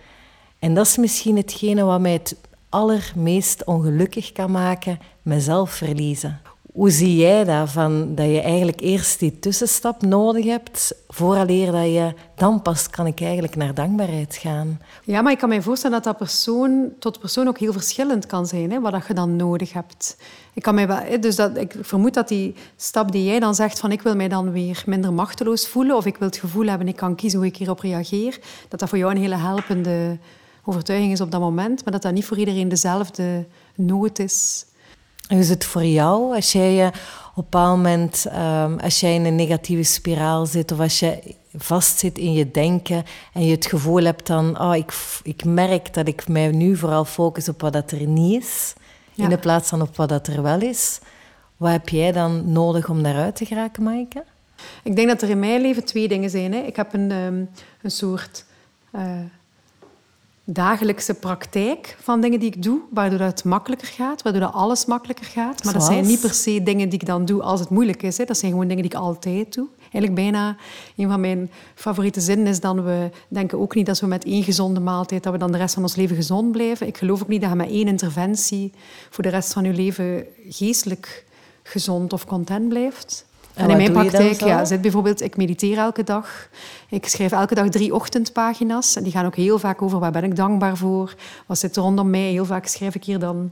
En 0.59 0.73
dat 0.73 0.85
is 0.85 0.97
misschien 0.97 1.37
hetgene 1.37 1.83
wat 1.83 1.99
mij 1.99 2.13
het 2.13 2.35
allermeest 2.69 3.63
ongelukkig 3.63 4.31
kan 4.31 4.51
maken, 4.51 4.99
mezelf 5.21 5.71
verliezen. 5.71 6.41
Hoe 6.75 6.89
zie 6.89 7.15
jij 7.15 7.43
dat, 7.43 7.69
van, 7.69 8.15
dat 8.15 8.25
je 8.25 8.41
eigenlijk 8.41 8.79
eerst 8.79 9.19
die 9.19 9.39
tussenstap 9.39 10.01
nodig 10.01 10.45
hebt, 10.45 10.95
vooraleer 11.07 11.71
dat 11.71 11.85
je 11.85 12.13
dan 12.35 12.61
pas 12.61 12.89
kan 12.89 13.07
ik 13.07 13.21
eigenlijk 13.21 13.55
naar 13.55 13.73
dankbaarheid 13.73 14.35
gaan? 14.35 14.81
Ja, 15.03 15.21
maar 15.21 15.31
ik 15.31 15.37
kan 15.37 15.49
me 15.49 15.61
voorstellen 15.61 15.95
dat 15.95 16.03
dat 16.03 16.17
persoon 16.17 16.89
tot 16.99 17.19
persoon 17.19 17.47
ook 17.47 17.59
heel 17.59 17.73
verschillend 17.73 18.25
kan 18.25 18.45
zijn, 18.45 18.71
hè, 18.71 18.79
wat 18.79 18.91
dat 18.91 19.07
je 19.07 19.13
dan 19.13 19.35
nodig 19.35 19.73
hebt. 19.73 20.17
Ik, 20.53 20.61
kan 20.61 20.75
mij 20.75 20.87
wel, 20.87 21.21
dus 21.21 21.35
dat, 21.35 21.57
ik 21.57 21.75
vermoed 21.81 22.13
dat 22.13 22.27
die 22.27 22.55
stap 22.75 23.11
die 23.11 23.23
jij 23.23 23.39
dan 23.39 23.55
zegt 23.55 23.79
van 23.79 23.91
ik 23.91 24.01
wil 24.01 24.15
mij 24.15 24.27
dan 24.27 24.51
weer 24.51 24.83
minder 24.85 25.13
machteloos 25.13 25.67
voelen 25.67 25.95
of 25.95 26.05
ik 26.05 26.17
wil 26.17 26.27
het 26.27 26.37
gevoel 26.37 26.65
hebben 26.65 26.87
ik 26.87 26.95
kan 26.95 27.15
kiezen 27.15 27.39
hoe 27.39 27.47
ik 27.47 27.57
hierop 27.57 27.79
reageer, 27.79 28.39
dat 28.69 28.79
dat 28.79 28.89
voor 28.89 28.97
jou 28.97 29.11
een 29.11 29.21
hele 29.21 29.37
helpende 29.37 30.17
overtuiging 30.65 31.11
is 31.11 31.21
op 31.21 31.31
dat 31.31 31.41
moment, 31.41 31.83
maar 31.83 31.93
dat 31.93 32.01
dat 32.01 32.13
niet 32.13 32.25
voor 32.25 32.37
iedereen 32.37 32.69
dezelfde 32.69 33.45
nood 33.75 34.19
is. 34.19 34.65
Hoe 35.27 35.37
is 35.37 35.49
het 35.49 35.65
voor 35.65 35.85
jou 35.85 36.35
als 36.35 36.51
jij 36.51 36.73
je 36.73 36.87
op 36.87 36.93
een 37.35 37.43
bepaald 37.43 37.75
moment, 37.75 38.25
um, 38.33 38.79
als 38.79 38.99
jij 38.99 39.15
in 39.15 39.25
een 39.25 39.35
negatieve 39.35 39.83
spiraal 39.83 40.45
zit 40.45 40.71
of 40.71 40.79
als 40.79 40.99
je 40.99 41.35
vastzit 41.57 42.17
in 42.17 42.33
je 42.33 42.51
denken 42.51 43.03
en 43.33 43.45
je 43.45 43.51
het 43.51 43.65
gevoel 43.65 44.03
hebt 44.03 44.27
dan, 44.27 44.61
oh, 44.61 44.75
ik, 44.75 44.93
ik 45.23 45.45
merk 45.45 45.93
dat 45.93 46.07
ik 46.07 46.27
mij 46.27 46.51
nu 46.51 46.75
vooral 46.75 47.05
focus 47.05 47.49
op 47.49 47.61
wat 47.61 47.73
dat 47.73 47.91
er 47.91 48.07
niet 48.07 48.43
is, 48.43 48.73
in 49.15 49.29
de 49.29 49.37
plaats 49.37 49.69
van 49.69 49.81
op 49.81 49.95
wat 49.95 50.09
dat 50.09 50.27
er 50.27 50.41
wel 50.41 50.61
is. 50.61 50.99
Wat 51.57 51.71
heb 51.71 51.89
jij 51.89 52.11
dan 52.11 52.51
nodig 52.51 52.89
om 52.89 53.03
daaruit 53.03 53.35
te 53.35 53.45
geraken, 53.45 53.83
Maaike? 53.83 54.23
Ik 54.83 54.95
denk 54.95 55.07
dat 55.07 55.21
er 55.21 55.29
in 55.29 55.39
mijn 55.39 55.61
leven 55.61 55.85
twee 55.85 56.07
dingen 56.07 56.29
zijn. 56.29 56.53
Hè. 56.53 56.59
Ik 56.59 56.75
heb 56.75 56.93
een, 56.93 57.11
um, 57.11 57.49
een 57.81 57.91
soort 57.91 58.45
uh, 58.95 59.01
dagelijkse 60.45 61.13
praktijk 61.13 61.97
van 62.01 62.21
dingen 62.21 62.39
die 62.39 62.51
ik 62.51 62.63
doe, 62.63 62.79
waardoor 62.89 63.19
het 63.19 63.43
makkelijker 63.43 63.87
gaat, 63.87 64.21
waardoor 64.21 64.41
dat 64.41 64.53
alles 64.53 64.85
makkelijker 64.85 65.25
gaat. 65.25 65.63
Maar 65.63 65.73
dat 65.73 65.83
zijn 65.83 66.05
niet 66.05 66.21
per 66.21 66.33
se 66.33 66.63
dingen 66.63 66.89
die 66.89 66.99
ik 66.99 67.05
dan 67.05 67.25
doe 67.25 67.41
als 67.41 67.59
het 67.59 67.69
moeilijk 67.69 68.03
is. 68.03 68.17
Hè. 68.17 68.25
Dat 68.25 68.37
zijn 68.37 68.51
gewoon 68.51 68.67
dingen 68.67 68.83
die 68.83 68.91
ik 68.91 68.97
altijd 68.97 69.53
doe. 69.53 69.67
Eigenlijk 69.79 70.15
bijna 70.15 70.57
een 70.95 71.09
van 71.09 71.19
mijn 71.19 71.51
favoriete 71.75 72.21
zinnen 72.21 72.47
is 72.47 72.59
dan 72.59 72.83
we 72.83 73.09
denken 73.27 73.59
ook 73.59 73.75
niet 73.75 73.85
dat 73.85 73.99
we 73.99 74.07
met 74.07 74.25
één 74.25 74.43
gezonde 74.43 74.79
maaltijd 74.79 75.23
dat 75.23 75.33
we 75.33 75.39
dan 75.39 75.51
de 75.51 75.57
rest 75.57 75.73
van 75.73 75.83
ons 75.83 75.95
leven 75.95 76.15
gezond 76.15 76.51
blijven. 76.51 76.87
Ik 76.87 76.97
geloof 76.97 77.21
ook 77.21 77.27
niet 77.27 77.41
dat 77.41 77.49
je 77.49 77.55
met 77.55 77.69
één 77.69 77.87
interventie 77.87 78.73
voor 79.09 79.23
de 79.23 79.29
rest 79.29 79.53
van 79.53 79.63
je 79.63 79.73
leven 79.73 80.25
geestelijk 80.49 81.25
gezond 81.63 82.13
of 82.13 82.25
content 82.25 82.69
blijft. 82.69 83.25
En, 83.55 83.69
in 83.69 83.77
mijn 83.77 83.91
praktijk 83.91 84.39
ja, 84.39 84.65
zit 84.65 84.81
bijvoorbeeld, 84.81 85.21
ik 85.21 85.37
mediteer 85.37 85.77
elke 85.77 86.03
dag. 86.03 86.49
Ik 86.89 87.07
schrijf 87.07 87.31
elke 87.31 87.55
dag 87.55 87.69
drie 87.69 87.93
ochtendpagina's. 87.93 88.95
En 88.95 89.03
die 89.03 89.11
gaan 89.11 89.25
ook 89.25 89.35
heel 89.35 89.59
vaak 89.59 89.81
over 89.81 89.99
waar 89.99 90.11
ben 90.11 90.23
ik 90.23 90.35
dankbaar 90.35 90.77
voor. 90.77 91.15
Wat 91.45 91.59
zit 91.59 91.75
er 91.75 91.81
rondom 91.81 92.09
mij. 92.09 92.29
Heel 92.29 92.45
vaak 92.45 92.65
schrijf 92.65 92.95
ik 92.95 93.03
hier 93.03 93.19
dan... 93.19 93.51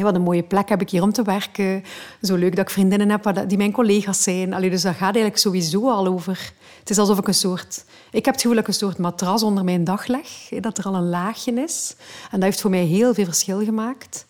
wat 0.00 0.14
een 0.14 0.22
mooie 0.22 0.42
plek 0.42 0.68
heb 0.68 0.80
ik 0.80 0.90
hier 0.90 1.02
om 1.02 1.12
te 1.12 1.22
werken. 1.22 1.84
Zo 2.22 2.34
leuk 2.34 2.56
dat 2.56 2.64
ik 2.64 2.70
vriendinnen 2.70 3.10
heb 3.10 3.44
die 3.48 3.58
mijn 3.58 3.72
collega's 3.72 4.22
zijn. 4.22 4.54
Allee, 4.54 4.70
dus 4.70 4.82
dat 4.82 4.92
gaat 4.92 5.02
eigenlijk 5.02 5.38
sowieso 5.38 5.90
al 5.90 6.06
over... 6.06 6.52
Het 6.78 6.90
is 6.90 6.98
alsof 6.98 7.18
ik 7.18 7.28
een 7.28 7.34
soort... 7.34 7.84
Ik 8.10 8.24
heb 8.24 8.34
het 8.34 8.42
gevoel 8.42 8.56
dat 8.56 8.66
ik 8.66 8.68
een 8.68 8.78
soort 8.78 8.98
matras 8.98 9.42
onder 9.42 9.64
mijn 9.64 9.84
dag 9.84 10.06
leg. 10.06 10.28
Dat 10.60 10.78
er 10.78 10.84
al 10.84 10.94
een 10.94 11.08
laagje 11.08 11.52
is. 11.52 11.96
En 12.30 12.30
dat 12.30 12.42
heeft 12.42 12.60
voor 12.60 12.70
mij 12.70 12.84
heel 12.84 13.14
veel 13.14 13.24
verschil 13.24 13.64
gemaakt. 13.64 14.26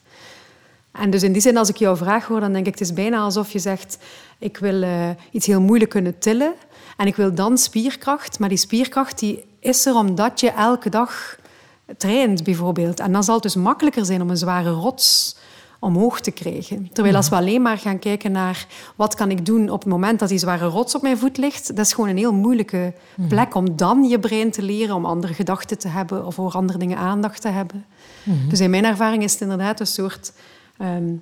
En 0.99 1.11
dus 1.11 1.23
in 1.23 1.33
die 1.33 1.43
zin, 1.43 1.57
als 1.57 1.69
ik 1.69 1.77
jouw 1.77 1.97
vraag 1.97 2.27
hoor, 2.27 2.41
dan 2.41 2.53
denk 2.53 2.67
ik, 2.67 2.73
het 2.73 2.81
is 2.81 2.93
bijna 2.93 3.19
alsof 3.19 3.53
je 3.53 3.59
zegt, 3.59 3.99
ik 4.39 4.57
wil 4.57 4.83
uh, 4.83 5.09
iets 5.31 5.47
heel 5.47 5.61
moeilijk 5.61 5.91
kunnen 5.91 6.19
tillen 6.19 6.55
en 6.97 7.07
ik 7.07 7.17
wil 7.17 7.35
dan 7.35 7.59
spierkracht. 7.59 8.39
Maar 8.39 8.49
die 8.49 8.59
spierkracht 8.59 9.19
die 9.19 9.45
is 9.61 9.87
er 9.87 9.95
omdat 9.95 10.41
je 10.41 10.51
elke 10.51 10.91
dag 10.91 11.39
traint, 11.97 12.45
bijvoorbeeld. 12.45 13.01
En 13.01 13.13
dan 13.13 13.25
zal 13.25 13.35
het 13.35 13.43
dus 13.43 13.55
makkelijker 13.55 14.05
zijn 14.05 14.23
om 14.23 14.31
een 14.31 14.37
zware 14.37 14.71
rots 14.71 15.37
omhoog 15.81 16.21
te 16.21 16.31
krijgen. 16.31 16.89
Terwijl 16.93 17.17
als 17.17 17.29
we 17.29 17.37
alleen 17.37 17.63
maar 17.63 17.79
gaan 17.79 17.99
kijken 17.99 18.33
naar 18.33 18.67
wat 18.97 19.15
kan 19.15 19.31
ik 19.31 19.47
doen 19.47 19.71
op 19.71 19.81
het 19.81 19.89
moment 19.89 20.19
dat 20.19 20.29
die 20.29 20.39
zware 20.39 20.67
rots 20.67 20.95
op 20.95 21.03
mijn 21.03 21.19
voet 21.19 21.37
ligt, 21.37 21.77
dat 21.77 21.87
is 21.87 21.93
gewoon 21.93 22.11
een 22.11 22.17
heel 22.17 22.35
moeilijke 22.35 22.95
plek 23.29 23.55
om 23.55 23.77
dan 23.77 24.05
je 24.05 24.19
brein 24.19 24.51
te 24.51 24.63
leren 24.63 24.95
om 24.95 25.05
andere 25.05 25.35
gedachten 25.35 25.79
te 25.79 25.89
hebben 25.89 26.27
of 26.27 26.35
voor 26.35 26.53
andere 26.53 26.79
dingen 26.79 26.99
aandacht 26.99 27.41
te 27.41 27.49
hebben. 27.49 27.85
Dus 28.49 28.61
in 28.61 28.71
mijn 28.71 28.85
ervaring 28.85 29.23
is 29.23 29.33
het 29.33 29.41
inderdaad 29.41 29.81
een 29.81 29.87
soort... 29.87 30.33
ehm, 30.79 31.15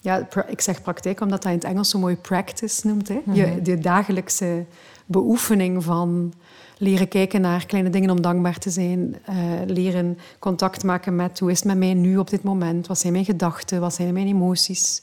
ja, 0.00 0.28
ik 0.46 0.60
zeg 0.60 0.82
praktijk 0.82 1.20
omdat 1.20 1.42
dat 1.42 1.50
in 1.52 1.58
het 1.58 1.66
Engels 1.66 1.90
zo 1.90 1.98
mooi 1.98 2.16
practice 2.16 2.86
noemt. 2.86 3.08
Hè? 3.08 3.20
Je, 3.32 3.62
de 3.62 3.78
dagelijkse 3.78 4.64
beoefening 5.06 5.84
van 5.84 6.32
leren 6.78 7.08
kijken 7.08 7.40
naar 7.40 7.66
kleine 7.66 7.90
dingen 7.90 8.10
om 8.10 8.20
dankbaar 8.20 8.58
te 8.58 8.70
zijn. 8.70 9.16
eh, 9.24 9.36
leren 9.66 10.18
contact 10.38 10.82
maken 10.84 11.16
met 11.16 11.38
hoe 11.38 11.50
is 11.50 11.58
het 11.58 11.66
met 11.66 11.76
mij 11.76 11.94
nu 11.94 12.16
op 12.18 12.30
dit 12.30 12.42
moment? 12.42 12.86
Wat 12.86 12.98
zijn 12.98 13.12
mijn 13.12 13.24
gedachten? 13.24 13.80
Wat 13.80 13.94
zijn 13.94 14.12
mijn 14.12 14.26
emoties? 14.26 15.02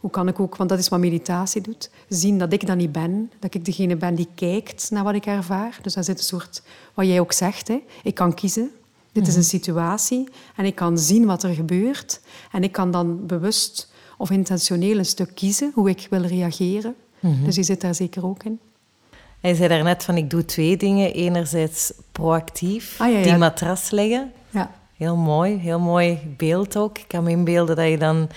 Hoe 0.00 0.10
kan 0.10 0.28
ik 0.28 0.40
ook, 0.40 0.56
want 0.56 0.70
dat 0.70 0.78
is 0.78 0.88
wat 0.88 1.00
meditatie 1.00 1.60
doet, 1.60 1.90
zien 2.08 2.38
dat 2.38 2.52
ik 2.52 2.66
dat 2.66 2.76
niet 2.76 2.92
ben. 2.92 3.30
Dat 3.38 3.54
ik 3.54 3.64
degene 3.64 3.96
ben 3.96 4.14
die 4.14 4.28
kijkt 4.34 4.90
naar 4.90 5.04
wat 5.04 5.14
ik 5.14 5.26
ervaar. 5.26 5.78
Dus 5.82 5.94
daar 5.94 6.04
zit 6.04 6.18
een 6.18 6.24
soort, 6.24 6.62
wat 6.94 7.06
jij 7.06 7.20
ook 7.20 7.32
zegt, 7.32 7.68
hè? 7.68 7.82
ik 8.02 8.14
kan 8.14 8.34
kiezen. 8.34 8.70
Dit 9.16 9.26
is 9.26 9.36
een 9.36 9.44
situatie 9.44 10.28
en 10.56 10.64
ik 10.64 10.74
kan 10.74 10.98
zien 10.98 11.26
wat 11.26 11.42
er 11.42 11.54
gebeurt. 11.54 12.20
En 12.52 12.62
ik 12.62 12.72
kan 12.72 12.90
dan 12.90 13.26
bewust 13.26 13.92
of 14.18 14.30
intentioneel 14.30 14.98
een 14.98 15.04
stuk 15.04 15.30
kiezen 15.34 15.70
hoe 15.74 15.88
ik 15.88 16.06
wil 16.10 16.22
reageren. 16.22 16.94
Dus 17.20 17.54
die 17.54 17.64
zit 17.64 17.80
daar 17.80 17.94
zeker 17.94 18.26
ook 18.26 18.44
in. 18.44 18.58
Hij 19.40 19.54
zei 19.54 19.68
daarnet 19.68 20.04
van 20.04 20.16
ik 20.16 20.30
doe 20.30 20.44
twee 20.44 20.76
dingen. 20.76 21.12
Enerzijds 21.12 21.92
proactief, 22.12 23.00
Ah, 23.00 23.12
ja, 23.12 23.18
ja. 23.18 23.22
die 23.24 23.36
matras 23.36 23.90
leggen. 23.90 24.32
Ja. 24.50 24.70
Heel 24.96 25.16
mooi, 25.16 25.56
heel 25.56 25.78
mooi 25.80 26.18
beeld 26.36 26.76
ook. 26.76 26.98
Ik 26.98 27.08
kan 27.08 27.24
me 27.24 27.30
inbeelden 27.30 27.76
dat 27.76 27.88
je 27.88 27.98
dan 27.98 28.28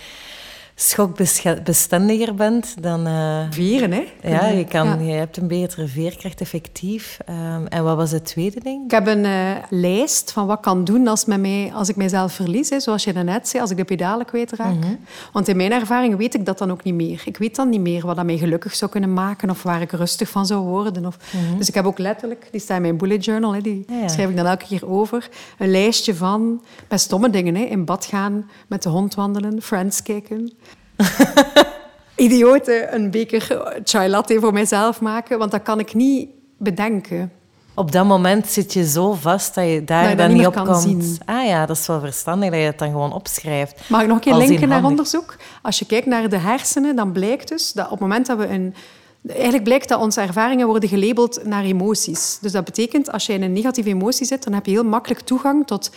schokbestendiger 0.81 2.35
bent 2.35 2.75
dan... 2.83 3.07
eh, 3.07 3.39
Veren, 3.49 3.91
hè? 3.91 4.03
ja, 4.23 4.47
je, 4.47 4.65
kan, 4.65 4.87
Ja. 4.87 4.95
je 5.05 5.11
hebt 5.11 5.37
een 5.37 5.47
betere 5.47 5.87
veerkracht, 5.87 6.41
effectief. 6.41 7.17
Ehm, 7.25 7.65
en 7.65 7.83
wat 7.83 7.95
was 7.95 8.11
het 8.11 8.25
tweede 8.25 8.59
ding? 8.59 8.83
Ik 8.85 8.91
heb 8.91 9.07
een 9.07 9.25
eh, 9.25 9.51
lijst 9.69 10.31
van 10.31 10.45
wat 10.47 10.55
ik 10.57 10.63
kan 10.63 10.83
doen 10.83 11.07
als, 11.07 11.25
met 11.25 11.39
mij, 11.39 11.71
als 11.73 11.89
ik 11.89 11.95
mijzelf 11.95 12.33
verlies. 12.33 12.69
Hè, 12.69 12.79
zoals 12.79 13.03
je 13.03 13.13
net 13.13 13.47
zei, 13.47 13.61
als 13.61 13.71
ik 13.71 13.77
de 13.77 13.83
pedalen 13.83 14.25
kwijtraak. 14.25 14.75
Want 15.33 15.47
in 15.47 15.57
mijn 15.57 15.71
ervaring 15.71 16.15
weet 16.17 16.33
ik 16.35 16.45
dat 16.45 16.57
dan 16.57 16.71
ook 16.71 16.83
niet 16.83 16.93
meer. 16.93 17.21
Ik 17.25 17.37
weet 17.37 17.55
dan 17.55 17.69
niet 17.69 17.81
meer 17.81 18.05
wat 18.05 18.15
dat 18.15 18.25
mij 18.25 18.37
gelukkig 18.37 18.75
zou 18.75 18.91
kunnen 18.91 19.13
maken 19.13 19.49
of 19.49 19.63
waar 19.63 19.81
ik 19.81 19.91
rustig 19.91 20.29
van 20.29 20.45
zou 20.45 20.61
worden. 20.65 21.05
Of... 21.05 21.17
Dus 21.57 21.67
ik 21.67 21.73
heb 21.73 21.85
ook 21.85 21.97
letterlijk, 21.99 22.47
die 22.51 22.61
staat 22.61 22.75
in 22.75 22.81
mijn 22.81 22.97
bullet 22.97 23.25
journal, 23.25 23.53
hè, 23.53 23.61
die 23.61 23.85
Ja, 23.87 23.95
ja. 23.95 24.07
schrijf 24.07 24.29
ik 24.29 24.35
dan 24.35 24.45
elke 24.45 24.65
keer 24.65 24.89
over, 24.89 25.29
een 25.57 25.71
lijstje 25.71 26.15
van 26.15 26.61
best 26.87 27.05
stomme 27.05 27.29
dingen. 27.29 27.55
Hè, 27.55 27.63
in 27.63 27.85
bad 27.85 28.05
gaan, 28.05 28.49
met 28.67 28.83
de 28.83 28.89
hond 28.89 29.15
wandelen, 29.15 29.61
Friends 29.61 30.01
kijken. 30.03 30.51
Idioten 32.15 32.95
een 32.95 33.11
beker 33.11 33.71
chai 33.83 34.09
latte 34.09 34.39
voor 34.39 34.53
mijzelf 34.53 35.01
maken, 35.01 35.39
want 35.39 35.51
dat 35.51 35.61
kan 35.61 35.79
ik 35.79 35.93
niet 35.93 36.29
bedenken. 36.57 37.31
Op 37.73 37.91
dat 37.91 38.05
moment 38.05 38.47
zit 38.47 38.73
je 38.73 38.87
zo 38.87 39.13
vast 39.13 39.55
dat 39.55 39.65
je 39.65 39.83
daar 39.83 40.01
Dat 40.01 40.11
je 40.11 40.17
dat 40.17 40.27
dan 40.27 40.37
niet 40.37 40.47
op 40.47 40.53
kan 40.53 40.65
komt. 40.65 40.81
zien. 40.81 41.17
Ah 41.25 41.45
ja, 41.45 41.65
dat 41.65 41.77
is 41.77 41.87
wel 41.87 41.99
verstandig 41.99 42.49
dat 42.49 42.59
je 42.59 42.65
het 42.65 42.79
dan 42.79 42.91
gewoon 42.91 43.13
opschrijft. 43.13 43.89
Mag 43.89 44.01
ik 44.01 44.07
nog 44.07 44.15
een 44.15 44.23
keer 44.23 44.35
linken 44.35 44.67
naar 44.67 44.83
onderzoek? 44.83 45.35
Als 45.61 45.79
je 45.79 45.85
kijkt 45.85 46.05
naar 46.05 46.29
de 46.29 46.37
hersenen, 46.37 46.95
dan 46.95 47.11
blijkt 47.11 47.47
dus 47.47 47.71
dat 47.73 47.85
op 47.85 47.91
het 47.91 47.99
moment 47.99 48.25
dat 48.25 48.37
we 48.37 48.47
een... 48.47 48.75
Eigenlijk 49.27 49.63
blijkt 49.63 49.89
dat 49.89 50.01
onze 50.01 50.21
ervaringen 50.21 50.67
worden 50.67 50.89
gelabeld 50.89 51.45
naar 51.45 51.63
emoties. 51.63 52.37
Dus 52.41 52.51
dat 52.51 52.65
betekent, 52.65 53.11
als 53.11 53.25
je 53.25 53.33
in 53.33 53.43
een 53.43 53.53
negatieve 53.53 53.89
emotie 53.89 54.25
zit, 54.25 54.43
dan 54.43 54.53
heb 54.53 54.65
je 54.65 54.71
heel 54.71 54.83
makkelijk 54.83 55.21
toegang 55.21 55.67
tot 55.67 55.91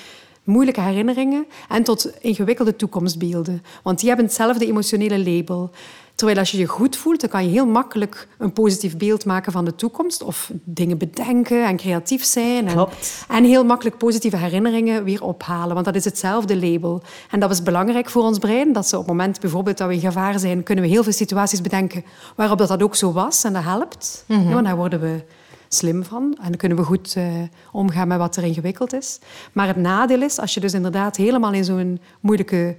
moeilijke 0.45 0.81
herinneringen 0.81 1.47
en 1.69 1.83
tot 1.83 2.11
ingewikkelde 2.21 2.77
toekomstbeelden. 2.77 3.63
Want 3.83 3.99
die 3.99 4.09
hebben 4.09 4.27
hetzelfde 4.27 4.67
emotionele 4.67 5.19
label. 5.19 5.71
Terwijl 6.15 6.39
als 6.39 6.51
je 6.51 6.59
je 6.59 6.67
goed 6.67 6.97
voelt, 6.97 7.21
dan 7.21 7.31
kan 7.31 7.45
je 7.45 7.51
heel 7.51 7.67
makkelijk 7.67 8.29
een 8.39 8.53
positief 8.53 8.97
beeld 8.97 9.25
maken 9.25 9.53
van 9.53 9.65
de 9.65 9.75
toekomst. 9.75 10.23
Of 10.23 10.51
dingen 10.65 10.99
bedenken 10.99 11.67
en 11.67 11.77
creatief 11.77 12.25
zijn. 12.25 12.67
En, 12.67 12.75
Klopt. 12.75 13.25
en 13.29 13.45
heel 13.45 13.65
makkelijk 13.65 13.99
positieve 13.99 14.37
herinneringen 14.37 15.05
weer 15.05 15.23
ophalen. 15.23 15.75
Want 15.75 15.87
dat 15.87 15.95
is 15.95 16.05
hetzelfde 16.05 16.57
label. 16.57 17.03
En 17.31 17.41
dat 17.41 17.51
is 17.51 17.63
belangrijk 17.63 18.11
voor 18.11 18.23
ons 18.23 18.39
brein. 18.39 18.73
Dat 18.73 18.89
ze 18.89 18.97
op 18.99 19.03
het 19.03 19.11
moment 19.11 19.41
bijvoorbeeld 19.41 19.79
dat 19.79 19.89
we 19.89 19.95
in 19.95 20.01
gevaar 20.01 20.39
zijn, 20.39 20.63
kunnen 20.63 20.85
we 20.85 20.91
heel 20.91 21.03
veel 21.03 21.13
situaties 21.13 21.61
bedenken 21.61 22.05
waarop 22.37 22.59
dat, 22.59 22.69
dat 22.69 22.83
ook 22.83 22.97
zo 22.97 23.13
was. 23.13 23.45
En 23.45 23.53
dat 23.53 23.63
helpt. 23.63 24.25
Ja, 24.27 24.43
want 24.43 24.65
daar 24.65 24.77
worden 24.77 25.01
we 25.01 25.25
slim 25.75 26.05
van. 26.05 26.23
En 26.23 26.49
dan 26.49 26.57
kunnen 26.57 26.79
we 26.79 26.85
goed 26.85 27.15
eh, 27.17 27.27
omgaan 27.73 28.09
met 28.09 28.19
wat 28.19 28.37
er 28.37 28.45
ingewikkeld 28.45 28.93
is. 28.93 29.19
Maar 29.53 29.67
het 29.67 29.77
nadeel 29.77 30.23
is, 30.23 30.39
als 30.39 30.55
je 30.55 30.61
dus 30.61 30.75
inderdaad 30.75 31.17
helemaal 31.17 31.53
in 31.53 31.65
zo'n 31.65 32.01
moeilijke 32.21 32.77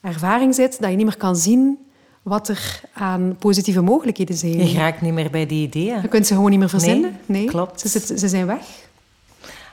ervaring 0.00 0.54
zit, 0.54 0.80
dat 0.80 0.90
je 0.90 0.96
niet 0.96 1.06
meer 1.06 1.16
kan 1.16 1.36
zien 1.36 1.78
wat 2.22 2.48
er 2.48 2.80
aan 2.92 3.36
positieve 3.38 3.80
mogelijkheden 3.80 4.36
zijn. 4.36 4.68
Je 4.68 4.78
raakt 4.78 5.00
niet 5.00 5.12
meer 5.12 5.30
bij 5.30 5.46
die 5.46 5.66
ideeën. 5.66 6.02
Je 6.02 6.08
kunt 6.08 6.26
ze 6.26 6.34
gewoon 6.34 6.50
niet 6.50 6.58
meer 6.58 6.68
verzinnen. 6.68 7.18
Nee, 7.26 7.44
klopt. 7.44 7.80
Ze, 7.80 8.28
zijn 8.28 8.46
weg. 8.46 8.87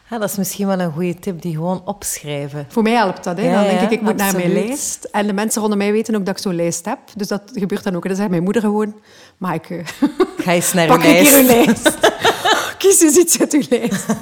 Ah, 0.10 0.20
dat 0.20 0.30
is 0.30 0.36
misschien 0.36 0.68
wel 0.68 0.80
een 0.80 0.92
goede 0.92 1.20
tip, 1.20 1.42
die 1.42 1.54
gewoon 1.56 1.82
opschrijven. 1.86 2.66
Voor 2.70 2.84
mij 2.84 2.94
helpt 2.94 3.24
dat. 3.24 3.38
Hè. 3.38 3.44
Ja, 3.44 3.54
dan 3.54 3.64
denk 3.64 3.80
ja, 3.80 3.86
ik, 3.86 3.92
ik 3.92 4.02
moet 4.02 4.16
naar 4.16 4.34
mijn 4.36 4.54
lijst. 4.54 5.04
En 5.12 5.28
de 5.28 5.34
mensen 5.34 5.62
rondom 5.62 5.80
mij 5.80 5.92
weten 5.92 6.16
ook 6.16 6.26
dat 6.26 6.36
ik 6.38 6.42
zo'n 6.44 6.56
lijst 6.56 6.86
heb. 6.86 7.00
Dus 7.16 7.28
dat 7.28 7.42
gebeurt 7.54 7.84
dan 7.84 7.96
ook. 7.96 8.02
En 8.04 8.08
dan 8.10 8.18
zegt 8.18 8.30
mijn 8.30 8.44
moeder 8.44 8.62
gewoon... 8.62 8.96
Maar 9.38 9.54
ik 9.54 9.70
eh, 9.70 9.86
Ga 10.38 10.52
eens 10.52 10.74
naar 10.74 10.88
pak 10.98 11.04
een 11.04 11.04
keer 11.04 11.32
lijst. 11.32 11.40
uw 11.40 11.46
lijst. 11.66 11.98
Kies 12.78 13.02
eens 13.02 13.18
iets 13.18 13.40
uit 13.40 13.54
uw 13.54 13.62
lijst. 13.70 14.06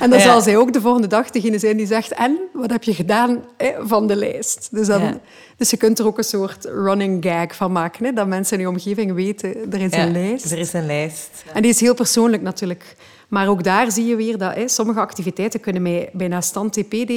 En 0.00 0.10
dan 0.10 0.18
Ja. 0.18 0.24
zal 0.24 0.40
zij 0.40 0.56
ook 0.56 0.72
de 0.72 0.80
volgende 0.80 1.06
dag 1.06 1.30
degene 1.30 1.58
zijn 1.58 1.76
die 1.76 1.86
zegt... 1.86 2.12
En, 2.12 2.38
wat 2.52 2.70
heb 2.70 2.82
je 2.82 2.94
gedaan 2.94 3.44
hè, 3.56 3.72
van 3.80 4.06
de 4.06 4.16
lijst? 4.16 4.68
Dus, 4.70 4.86
dan, 4.86 5.00
Ja. 5.00 5.20
dus 5.56 5.70
je 5.70 5.76
kunt 5.76 5.98
er 5.98 6.06
ook 6.06 6.18
een 6.18 6.24
soort 6.24 6.64
running 6.64 7.24
gag 7.24 7.56
van 7.56 7.72
maken. 7.72 8.04
Hè, 8.04 8.12
dat 8.12 8.26
mensen 8.26 8.56
in 8.56 8.62
je 8.62 8.68
omgeving 8.68 9.12
weten, 9.12 9.72
er 9.72 9.80
is 9.80 9.90
Ja, 9.92 10.02
een 10.02 10.12
lijst. 10.12 10.50
Er 10.52 10.58
is 10.58 10.72
een 10.72 10.86
lijst. 10.86 11.30
En 11.54 11.62
die 11.62 11.70
is 11.70 11.80
heel 11.80 11.94
persoonlijk 11.94 12.42
natuurlijk. 12.42 12.96
Maar 13.28 13.48
ook 13.48 13.64
daar 13.64 13.92
zie 13.92 14.06
je 14.06 14.16
weer 14.16 14.38
dat 14.38 14.54
hè, 14.54 14.68
sommige 14.68 15.00
activiteiten 15.00 15.60
kunnen 15.60 15.82
mij 15.82 16.08
bijna 16.12 16.40
stand 16.40 16.72
TPD 16.72 17.10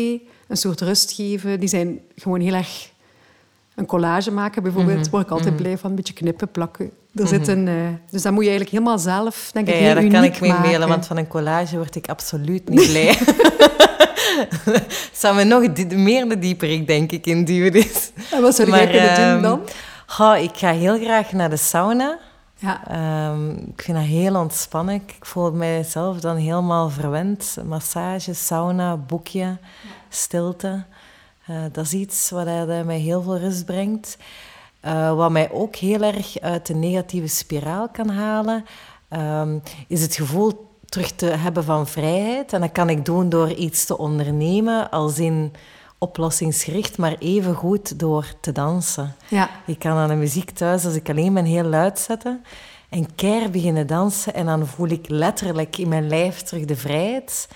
een 0.47 0.57
soort 0.57 0.81
rust 0.81 1.11
geven. 1.11 1.59
Die 1.59 1.69
zijn 1.69 1.99
gewoon 2.15 2.39
heel 2.39 2.53
erg... 2.53 2.89
Een 3.75 3.85
collage 3.85 4.31
maken 4.31 4.63
bijvoorbeeld, 4.63 4.99
Mhm, 4.99 5.09
word 5.09 5.23
ik 5.25 5.31
altijd 5.31 5.55
blij 5.55 5.77
van. 5.77 5.89
Een 5.89 5.95
beetje 5.95 6.13
knippen, 6.13 6.51
plakken. 6.51 6.91
Er 7.19 7.27
zit 7.27 7.47
een, 7.47 7.67
eh, 7.67 7.73
dus 8.09 8.21
dat 8.21 8.31
moet 8.33 8.43
je 8.43 8.49
eigenlijk 8.49 8.69
helemaal 8.79 8.99
zelf, 8.99 9.49
denk 9.53 9.67
Ja, 9.67 9.73
ik, 9.73 9.79
ja, 9.79 9.85
heel 9.85 9.95
daar 9.95 10.11
kan 10.11 10.23
ik 10.23 10.39
mee 10.39 10.49
maken. 10.49 10.65
mailen, 10.69 10.87
want 10.87 11.05
van 11.07 11.17
een 11.17 11.27
collage 11.27 11.75
word 11.75 11.95
ik 11.95 12.07
absoluut 12.09 12.69
niet 12.69 12.87
blij. 12.89 13.17
zou 15.11 15.35
me 15.35 15.43
nog 15.43 15.71
di- 15.73 15.95
meer 15.95 16.29
de 16.29 16.39
dieperik, 16.39 16.87
denk 16.87 17.11
ik, 17.11 17.25
in 17.25 17.45
duwen. 17.45 17.71
Dus. 17.71 18.11
En 18.31 18.41
wat 18.41 18.55
zou 18.55 18.69
jij 18.69 18.87
kunnen 18.89 19.15
doen 19.15 19.23
ehm, 19.23 19.41
dan? 19.41 19.61
goh, 20.05 20.37
ik 20.37 20.51
ga 20.57 20.71
heel 20.71 20.99
graag 20.99 21.31
naar 21.31 21.49
de 21.49 21.57
sauna. 21.57 22.17
Ja. 22.55 22.87
Ehm, 22.87 23.49
ik 23.49 23.81
vind 23.81 23.97
dat 23.97 24.05
heel 24.05 24.35
ontspannen. 24.35 24.95
Ik 24.95 25.15
voel 25.25 25.51
mijzelf 25.51 26.19
dan 26.19 26.35
helemaal 26.35 26.89
verwend. 26.89 27.57
Massage, 27.65 28.33
sauna, 28.33 28.97
boekje, 28.97 29.57
stilte. 30.09 30.83
Eh, 31.45 31.55
dat 31.71 31.85
is 31.85 31.93
iets 31.93 32.29
wat 32.29 32.45
mij 32.85 32.99
heel 32.99 33.21
veel 33.21 33.37
rust 33.37 33.65
brengt. 33.65 34.17
Eh, 34.79 35.15
wat 35.15 35.31
mij 35.31 35.51
ook 35.51 35.75
heel 35.75 36.01
erg 36.01 36.39
uit 36.39 36.65
de 36.65 36.73
negatieve 36.73 37.27
spiraal 37.27 37.89
kan 37.89 38.09
halen, 38.09 38.65
ehm, 39.09 39.59
is 39.87 40.01
het 40.01 40.15
gevoel 40.15 40.67
terug 40.85 41.11
te 41.11 41.25
hebben 41.25 41.63
van 41.63 41.87
vrijheid. 41.87 42.53
En 42.53 42.61
dat 42.61 42.71
kan 42.71 42.89
ik 42.89 43.05
doen 43.05 43.29
door 43.29 43.51
iets 43.51 43.85
te 43.85 43.97
ondernemen, 43.97 44.89
als 44.91 45.19
in 45.19 45.53
oplossingsgericht, 45.97 46.97
maar 46.97 47.15
even 47.19 47.55
goed 47.55 47.99
door 47.99 48.25
te 48.41 48.51
dansen. 48.51 49.15
ja. 49.27 49.49
Ik 49.65 49.79
kan 49.79 49.91
aan 49.91 50.07
de 50.07 50.15
muziek 50.15 50.49
thuis, 50.49 50.85
als 50.85 50.95
ik 50.95 51.09
alleen 51.09 51.33
ben, 51.33 51.45
heel 51.45 51.63
luid 51.63 51.99
zetten. 51.99 52.43
En 52.89 53.15
keer 53.15 53.49
beginnen 53.49 53.87
dansen. 53.87 54.33
En 54.33 54.45
dan 54.45 54.67
voel 54.67 54.87
ik 54.87 55.09
letterlijk 55.09 55.77
in 55.77 55.87
mijn 55.87 56.07
lijf 56.07 56.41
terug 56.41 56.65
de 56.65 56.75
vrijheid. 56.75 57.47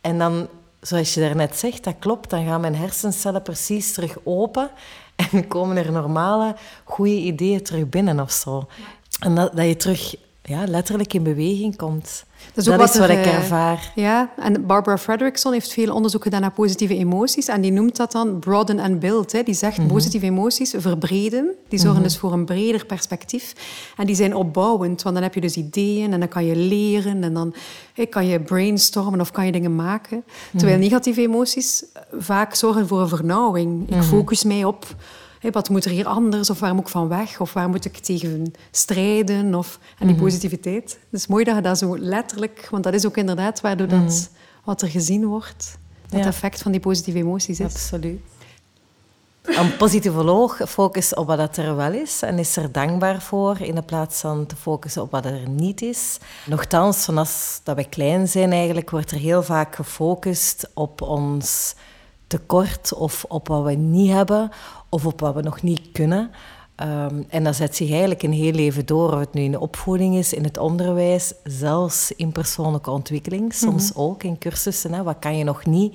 En 0.00 0.18
dan, 0.18 0.48
zoals 0.80 1.14
je 1.14 1.20
daarnet 1.20 1.56
zegt, 1.56 1.84
dat 1.84 1.94
klopt. 1.98 2.30
Dan 2.30 2.46
gaan 2.46 2.60
mijn 2.60 2.76
hersencellen 2.76 3.42
precies 3.42 3.92
terug 3.92 4.16
open. 4.24 4.70
En 5.32 5.46
komen 5.46 5.76
er 5.76 5.92
normale, 5.92 6.56
goede 6.84 7.20
ideeën 7.20 7.62
terug 7.62 7.88
binnen 7.88 8.20
of 8.20 8.30
zo. 8.30 8.66
En 9.20 9.34
dat, 9.34 9.56
dat 9.56 9.66
je 9.66 9.76
terug 9.76 10.14
ja, 10.48 10.64
letterlijk 10.66 11.12
in 11.14 11.22
beweging 11.22 11.76
komt. 11.76 12.24
Dat 12.54 12.66
is 12.66 12.72
ook 12.72 12.78
wat 12.78 12.96
wat 12.96 13.08
er, 13.08 13.18
ik 13.18 13.24
eh, 13.24 13.34
ervaar. 13.34 13.92
Ja, 13.94 14.30
en 14.36 14.66
Barbara 14.66 14.98
Fredrickson 14.98 15.52
heeft 15.52 15.72
veel 15.72 15.94
onderzoek 15.94 16.22
gedaan 16.22 16.40
naar 16.40 16.52
positieve 16.52 16.96
emoties. 16.96 17.48
En 17.48 17.60
die 17.60 17.72
noemt 17.72 17.96
dat 17.96 18.12
dan 18.12 18.38
broaden 18.38 18.78
and 18.78 19.00
build. 19.00 19.32
Hè. 19.32 19.42
Die 19.42 19.54
zegt 19.54 19.78
Mhm. 19.78 19.86
positieve 19.86 20.26
emoties 20.26 20.74
verbreden. 20.76 21.50
Die 21.68 21.78
zorgen 21.78 22.02
dus 22.02 22.18
voor 22.18 22.32
een 22.32 22.44
breder 22.44 22.86
perspectief. 22.86 23.52
En 23.96 24.06
die 24.06 24.16
zijn 24.16 24.34
opbouwend, 24.34 25.02
want 25.02 25.14
dan 25.14 25.24
heb 25.24 25.34
je 25.34 25.40
dus 25.40 25.56
ideeën 25.56 26.12
en 26.12 26.20
dan 26.20 26.28
kan 26.28 26.44
je 26.44 26.56
leren 26.56 27.22
en 27.22 27.34
dan 27.34 27.54
kan 28.10 28.26
je 28.26 28.40
brainstormen 28.40 29.20
of 29.20 29.30
kan 29.30 29.46
je 29.46 29.52
dingen 29.52 29.74
maken. 29.74 30.22
Mhm. 30.26 30.58
Terwijl 30.58 30.78
negatieve 30.78 31.20
emoties 31.20 31.84
vaak 32.18 32.54
zorgen 32.54 32.86
voor 32.88 33.00
een 33.00 33.08
vernauwing. 33.08 33.88
Mhm. 33.88 33.98
Ik 33.98 34.04
focus 34.04 34.44
mij 34.44 34.64
op 34.64 34.86
Wat 35.52 35.68
moet 35.68 35.84
er 35.84 35.90
hier 35.90 36.06
anders? 36.06 36.50
Of 36.50 36.60
waar 36.60 36.74
moet 36.74 36.84
ik 36.84 36.88
van 36.90 37.08
weg? 37.08 37.40
Of 37.40 37.52
waar 37.52 37.68
moet 37.68 37.84
ik 37.84 37.96
tegen 37.96 38.52
strijden? 38.70 39.54
Of, 39.54 39.78
en 39.98 40.06
die 40.06 40.16
positiviteit. 40.16 40.98
Het 41.10 41.20
is 41.20 41.26
mooi 41.26 41.44
dat 41.44 41.54
je 41.54 41.62
dat 41.62 41.78
zo 41.78 41.98
letterlijk... 41.98 42.68
Want 42.70 42.84
dat 42.84 42.94
is 42.94 43.06
ook 43.06 43.16
inderdaad 43.16 43.60
waardoor 43.60 43.88
dat 43.88 44.30
wat 44.64 44.82
er 44.82 44.88
gezien 44.88 45.26
wordt... 45.26 45.78
Dat 46.08 46.20
Ja. 46.20 46.26
effect 46.26 46.62
van 46.62 46.72
die 46.72 46.80
positieve 46.80 47.18
emoties 47.18 47.60
is. 47.60 47.66
Absoluut. 47.66 48.20
Een 49.42 49.76
positivoloog 49.76 50.60
focust 50.68 51.16
op 51.16 51.26
wat 51.26 51.56
er 51.56 51.76
wel 51.76 51.92
is 51.92 52.22
en 52.22 52.38
is 52.38 52.56
er 52.56 52.72
dankbaar 52.72 53.22
voor, 53.22 53.60
in 53.60 53.84
plaats 53.84 54.20
van 54.20 54.46
te 54.46 54.56
focussen 54.56 55.02
op 55.02 55.10
wat 55.10 55.24
er 55.24 55.48
niet 55.48 55.82
is. 55.82 56.18
Nochtans, 56.46 57.04
vanaf 57.04 57.60
dat 57.62 57.76
we 57.76 57.84
klein 57.84 58.28
zijn 58.28 58.52
eigenlijk, 58.52 58.90
wordt 58.90 59.10
er 59.10 59.18
heel 59.18 59.42
vaak 59.42 59.74
gefocust 59.74 60.70
op 60.74 61.00
ons 61.00 61.74
tekort 62.26 62.92
of 62.92 63.24
op 63.28 63.48
wat 63.48 63.64
we 63.64 63.72
niet 63.72 64.12
hebben 64.12 64.50
of 64.96 65.06
op 65.06 65.20
wat 65.20 65.34
we 65.34 65.42
nog 65.42 65.62
niet 65.62 65.80
kunnen. 65.92 66.30
Um, 66.80 67.26
en 67.28 67.44
dat 67.44 67.56
zet 67.56 67.76
zich 67.76 67.90
eigenlijk 67.90 68.22
een 68.22 68.32
heel 68.32 68.52
leven 68.52 68.86
door, 68.86 69.12
of 69.12 69.18
het 69.18 69.32
nu 69.32 69.42
in 69.42 69.50
de 69.50 69.60
opvoeding 69.60 70.16
is, 70.16 70.32
in 70.32 70.44
het 70.44 70.58
onderwijs, 70.58 71.32
zelfs 71.44 72.12
in 72.12 72.32
persoonlijke 72.32 72.90
ontwikkeling, 72.90 73.54
soms 73.54 73.92
mhm. 73.92 74.00
ook 74.00 74.22
in 74.22 74.38
cursussen. 74.38 74.92
Hè. 74.92 75.02
Wat 75.02 75.18
kan 75.18 75.36
je 75.38 75.44
nog 75.44 75.66
niet 75.66 75.92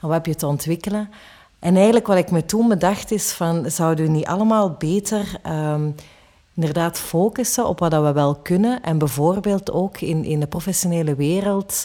en 0.00 0.08
wat 0.08 0.12
heb 0.12 0.26
je 0.26 0.34
te 0.34 0.46
ontwikkelen? 0.46 1.10
En 1.58 1.74
eigenlijk 1.74 2.06
wat 2.06 2.16
ik 2.16 2.30
me 2.30 2.44
toen 2.44 2.68
bedacht 2.68 3.10
is 3.10 3.32
van, 3.32 3.70
zouden 3.70 4.04
we 4.04 4.10
niet 4.10 4.26
allemaal 4.26 4.70
beter 4.70 5.40
um, 5.46 5.94
inderdaad 6.54 6.98
focussen 6.98 7.66
op 7.66 7.78
wat 7.78 7.92
we 7.92 8.12
wel 8.12 8.34
kunnen 8.34 8.82
en 8.82 8.98
bijvoorbeeld 8.98 9.72
ook 9.72 10.00
in, 10.00 10.24
in 10.24 10.40
de 10.40 10.46
professionele 10.46 11.14
wereld 11.14 11.84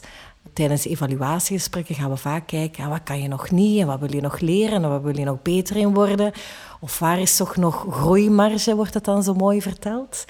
tijdens 0.53 0.85
evaluatiegesprekken 0.85 1.95
gaan 1.95 2.09
we 2.09 2.17
vaak 2.17 2.47
kijken, 2.47 2.89
wat 2.89 3.03
kan 3.03 3.21
je 3.21 3.27
nog 3.27 3.51
niet 3.51 3.79
en 3.79 3.87
wat 3.87 3.99
wil 3.99 4.13
je 4.13 4.21
nog 4.21 4.39
leren 4.39 4.83
en 4.83 4.89
wat 4.89 5.01
wil 5.01 5.17
je 5.17 5.25
nog 5.25 5.41
beter 5.41 5.75
in 5.75 5.93
worden? 5.93 6.31
Of 6.79 6.99
waar 6.99 7.19
is 7.19 7.35
toch 7.35 7.55
nog 7.55 7.85
groeimarge, 7.89 8.75
wordt 8.75 8.93
het 8.93 9.05
dan 9.05 9.23
zo 9.23 9.33
mooi 9.33 9.61
verteld? 9.61 10.25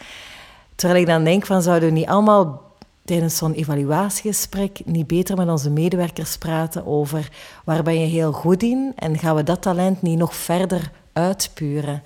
Terwijl 0.75 1.01
ik 1.01 1.07
dan 1.07 1.23
denk 1.23 1.45
van, 1.45 1.61
zouden 1.61 1.89
we 1.89 1.95
niet 1.95 2.07
allemaal 2.07 2.61
tijdens 3.05 3.37
zo'n 3.37 3.53
evaluatiegesprek 3.53 4.81
niet 4.85 5.07
beter 5.07 5.37
met 5.37 5.49
onze 5.49 5.69
medewerkers 5.69 6.37
praten 6.37 6.85
over 6.85 7.29
waar 7.65 7.83
ben 7.83 7.99
je 7.99 8.05
heel 8.05 8.31
goed 8.31 8.63
in 8.63 8.93
en 8.95 9.17
gaan 9.17 9.35
we 9.35 9.43
dat 9.43 9.61
talent 9.61 10.01
niet 10.01 10.17
nog 10.17 10.35
verder 10.35 10.91
uitpuren? 11.13 12.03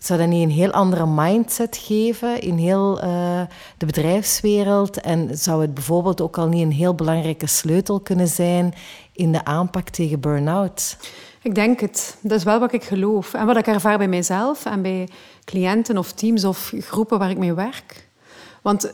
Zou 0.00 0.18
dat 0.18 0.28
niet 0.28 0.42
een 0.42 0.54
heel 0.54 0.70
andere 0.70 1.06
mindset 1.06 1.76
geven 1.76 2.40
in 2.40 2.56
heel 2.56 3.04
uh, 3.04 3.40
de 3.76 3.86
bedrijfswereld? 3.86 5.00
En 5.00 5.38
zou 5.38 5.60
het 5.60 5.74
bijvoorbeeld 5.74 6.20
ook 6.20 6.38
al 6.38 6.48
niet 6.48 6.62
een 6.62 6.72
heel 6.72 6.94
belangrijke 6.94 7.46
sleutel 7.46 8.00
kunnen 8.00 8.28
zijn 8.28 8.74
in 9.12 9.32
de 9.32 9.44
aanpak 9.44 9.88
tegen 9.88 10.20
burn-out? 10.20 10.96
Ik 11.42 11.54
denk 11.54 11.80
het. 11.80 12.16
Dat 12.20 12.38
is 12.38 12.44
wel 12.44 12.58
wat 12.58 12.72
ik 12.72 12.84
geloof. 12.84 13.34
En 13.34 13.46
wat 13.46 13.56
ik 13.56 13.66
ervaar 13.66 13.98
bij 13.98 14.08
mijzelf 14.08 14.64
en 14.64 14.82
bij 14.82 15.08
cliënten 15.44 15.98
of 15.98 16.12
teams 16.12 16.44
of 16.44 16.72
groepen 16.78 17.18
waar 17.18 17.30
ik 17.30 17.38
mee 17.38 17.54
werk. 17.54 18.08
Want 18.62 18.92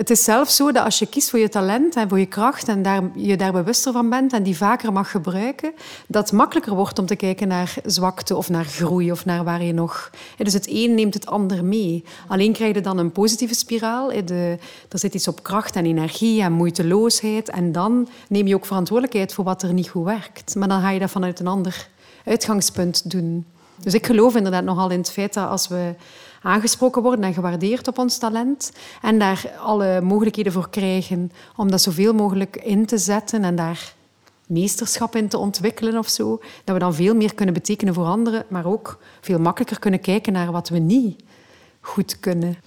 het 0.00 0.10
is 0.10 0.24
zelfs 0.24 0.56
zo 0.56 0.72
dat 0.72 0.84
als 0.84 0.98
je 0.98 1.06
kiest 1.06 1.30
voor 1.30 1.38
je 1.38 1.48
talent 1.48 1.96
en 1.96 2.08
voor 2.08 2.18
je 2.18 2.26
kracht 2.26 2.68
en 2.68 2.82
daar, 2.82 3.02
je 3.14 3.36
daar 3.36 3.52
bewuster 3.52 3.92
van 3.92 4.10
bent 4.10 4.32
en 4.32 4.42
die 4.42 4.56
vaker 4.56 4.92
mag 4.92 5.10
gebruiken, 5.10 5.72
dat 6.06 6.22
het 6.22 6.32
makkelijker 6.32 6.74
wordt 6.74 6.98
om 6.98 7.06
te 7.06 7.16
kijken 7.16 7.48
naar 7.48 7.74
zwakte 7.84 8.36
of 8.36 8.48
naar 8.48 8.64
groei 8.64 9.12
of 9.12 9.24
naar 9.24 9.44
waar 9.44 9.62
je 9.62 9.72
nog... 9.72 10.10
Dus 10.36 10.52
het 10.52 10.66
een 10.68 10.94
neemt 10.94 11.14
het 11.14 11.26
ander 11.26 11.64
mee. 11.64 12.04
Alleen 12.28 12.52
krijg 12.52 12.74
je 12.74 12.80
dan 12.80 12.98
een 12.98 13.12
positieve 13.12 13.54
spiraal. 13.54 14.08
De, 14.24 14.58
er 14.88 14.98
zit 14.98 15.14
iets 15.14 15.28
op 15.28 15.42
kracht 15.42 15.76
en 15.76 15.86
energie 15.86 16.42
en 16.42 16.52
moeiteloosheid 16.52 17.48
en 17.48 17.72
dan 17.72 18.08
neem 18.28 18.46
je 18.46 18.54
ook 18.54 18.66
verantwoordelijkheid 18.66 19.34
voor 19.34 19.44
wat 19.44 19.62
er 19.62 19.72
niet 19.72 19.88
goed 19.88 20.04
werkt. 20.04 20.54
Maar 20.54 20.68
dan 20.68 20.80
ga 20.80 20.90
je 20.90 20.98
dat 20.98 21.10
vanuit 21.10 21.40
een 21.40 21.46
ander 21.46 21.88
uitgangspunt 22.24 23.10
doen. 23.10 23.46
Dus 23.82 23.94
ik 23.94 24.06
geloof 24.06 24.36
inderdaad 24.36 24.64
nogal 24.64 24.90
in 24.90 24.98
het 24.98 25.10
feit 25.10 25.34
dat 25.34 25.48
als 25.48 25.68
we 25.68 25.94
aangesproken 26.42 27.02
worden 27.02 27.24
en 27.24 27.34
gewaardeerd 27.34 27.88
op 27.88 27.98
ons 27.98 28.18
talent. 28.18 28.72
En 29.02 29.18
daar 29.18 29.50
alle 29.58 30.00
mogelijkheden 30.00 30.52
voor 30.52 30.70
krijgen 30.70 31.32
om 31.56 31.70
dat 31.70 31.80
zoveel 31.80 32.12
mogelijk 32.12 32.56
in 32.56 32.86
te 32.86 32.98
zetten 32.98 33.44
en 33.44 33.56
daar 33.56 33.92
meesterschap 34.46 35.16
in 35.16 35.28
te 35.28 35.38
ontwikkelen 35.38 35.98
of 35.98 36.08
zo. 36.08 36.40
Dat 36.64 36.74
we 36.74 36.80
dan 36.80 36.94
veel 36.94 37.14
meer 37.14 37.34
kunnen 37.34 37.54
betekenen 37.54 37.94
voor 37.94 38.06
anderen, 38.06 38.44
maar 38.48 38.66
ook 38.66 38.98
veel 39.20 39.38
makkelijker 39.38 39.78
kunnen 39.78 40.00
kijken 40.00 40.32
naar 40.32 40.52
wat 40.52 40.68
we 40.68 40.78
niet 40.78 41.22
goed 41.80 42.20
kunnen. 42.20 42.58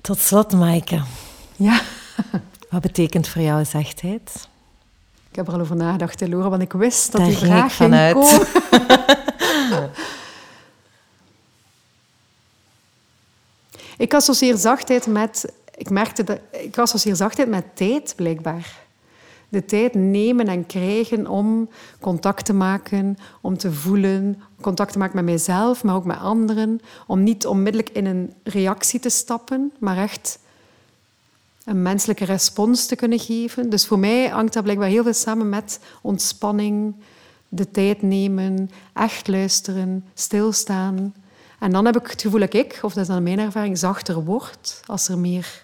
Tot 0.00 0.18
slot, 0.18 0.52
Maaike. 0.52 1.02
Ja. 1.56 1.80
Wat 2.70 2.82
betekent 2.82 3.28
voor 3.28 3.42
jou 3.42 3.64
zachtheid? 3.64 4.48
Ik 5.30 5.36
heb 5.36 5.48
er 5.48 5.54
al 5.54 5.60
over 5.60 5.76
nagedacht, 5.76 6.28
Laura, 6.28 6.48
want 6.48 6.62
ik 6.62 6.72
wist 6.72 7.12
dat 7.12 7.24
die 7.24 7.36
vraag 7.36 7.76
ging 7.76 7.92
vanuit. 7.92 8.16
Ik 13.98 14.14
associeer 14.14 14.56
zachtheid 14.56 15.06
met... 15.06 15.52
Ik 15.76 15.90
merkte 15.90 16.24
dat... 16.24 16.38
Ik 16.50 16.78
associeer 16.78 17.16
zachtheid 17.16 17.48
met 17.48 17.64
tijd, 17.76 18.12
blijkbaar. 18.16 18.82
De 19.48 19.64
tijd 19.64 19.94
nemen 19.94 20.48
en 20.48 20.66
krijgen 20.66 21.26
om 21.26 21.68
contact 22.00 22.44
te 22.44 22.52
maken, 22.52 23.18
om 23.40 23.58
te 23.58 23.72
voelen, 23.72 24.42
contact 24.60 24.92
te 24.92 24.98
maken 24.98 25.16
met 25.16 25.24
mijzelf, 25.24 25.84
maar 25.84 25.94
ook 25.94 26.04
met 26.04 26.18
anderen. 26.18 26.80
Om 27.06 27.22
niet 27.22 27.46
onmiddellijk 27.46 27.90
in 27.90 28.06
een 28.06 28.32
reactie 28.42 29.00
te 29.00 29.08
stappen, 29.08 29.72
maar 29.78 29.96
echt 29.96 30.38
een 31.64 31.82
menselijke 31.82 32.24
respons 32.24 32.86
te 32.86 32.96
kunnen 32.96 33.18
geven. 33.18 33.70
Dus 33.70 33.86
voor 33.86 33.98
mij 33.98 34.28
hangt 34.28 34.52
dat 34.52 34.62
blijkbaar 34.62 34.88
heel 34.88 35.02
veel 35.02 35.12
samen 35.12 35.48
met 35.48 35.80
ontspanning, 36.00 36.94
de 37.48 37.70
tijd 37.70 38.02
nemen, 38.02 38.70
echt 38.92 39.28
luisteren, 39.28 40.04
stilstaan. 40.14 41.14
En 41.64 41.70
dan 41.70 41.84
heb 41.84 41.96
ik 41.96 42.06
het 42.06 42.22
gevoel 42.22 42.40
dat 42.40 42.54
ik, 42.54 42.78
of 42.82 42.92
dat 42.92 43.02
is 43.02 43.08
dan 43.08 43.22
mijn 43.22 43.38
ervaring, 43.38 43.78
zachter 43.78 44.24
word 44.24 44.80
als 44.86 45.08
er 45.08 45.18
meer 45.18 45.62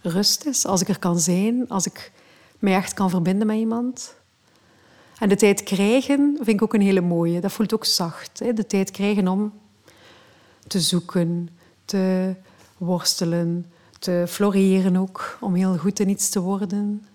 rust 0.00 0.44
is, 0.44 0.66
als 0.66 0.80
ik 0.80 0.88
er 0.88 0.98
kan 0.98 1.18
zijn, 1.20 1.68
als 1.68 1.86
ik 1.86 2.12
mij 2.58 2.74
echt 2.74 2.94
kan 2.94 3.10
verbinden 3.10 3.46
met 3.46 3.56
iemand. 3.56 4.14
En 5.18 5.28
de 5.28 5.36
tijd 5.36 5.62
krijgen 5.62 6.34
vind 6.36 6.48
ik 6.48 6.62
ook 6.62 6.74
een 6.74 6.80
hele 6.80 7.00
mooie. 7.00 7.40
Dat 7.40 7.52
voelt 7.52 7.74
ook 7.74 7.84
zacht. 7.84 8.38
Hè? 8.38 8.52
De 8.52 8.66
tijd 8.66 8.90
krijgen 8.90 9.28
om 9.28 9.52
te 10.66 10.80
zoeken, 10.80 11.48
te 11.84 12.34
worstelen, 12.78 13.66
te 13.98 14.24
floreren 14.28 14.96
ook, 14.96 15.38
om 15.40 15.54
heel 15.54 15.76
goed 15.76 16.00
in 16.00 16.08
iets 16.08 16.28
te 16.28 16.40
worden. 16.40 17.06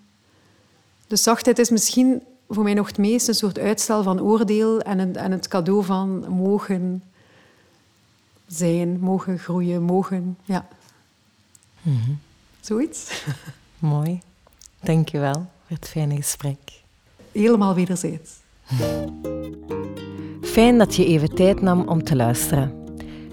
De 1.07 1.15
zachtheid 1.15 1.59
is 1.59 1.69
misschien 1.69 2.21
voor 2.49 2.63
mij 2.63 2.73
nog 2.73 2.87
het 2.87 2.97
meest 2.97 3.27
een 3.27 3.35
soort 3.35 3.59
uitstel 3.59 4.03
van 4.03 4.21
oordeel 4.21 4.81
en, 4.81 5.15
en 5.15 5.31
het 5.31 5.47
cadeau 5.47 5.83
van 5.83 6.25
mogen 6.29 7.03
zijn, 8.47 8.99
mogen 8.99 9.39
groeien, 9.39 9.81
mogen, 9.81 10.37
ja. 10.43 10.67
Mm 11.81 12.19
Zoiets. 12.59 13.23
Mooi. 13.79 14.19
Dank 14.81 15.09
je 15.09 15.19
wel 15.19 15.33
voor 15.33 15.75
het 15.75 15.87
fijne 15.87 16.15
gesprek. 16.15 16.57
Helemaal 17.31 17.75
wederzijds. 17.75 18.31
Fijn 20.41 20.77
dat 20.77 20.95
je 20.95 21.05
even 21.05 21.35
tijd 21.35 21.61
nam 21.61 21.87
om 21.87 22.03
te 22.03 22.15
luisteren. 22.15 22.83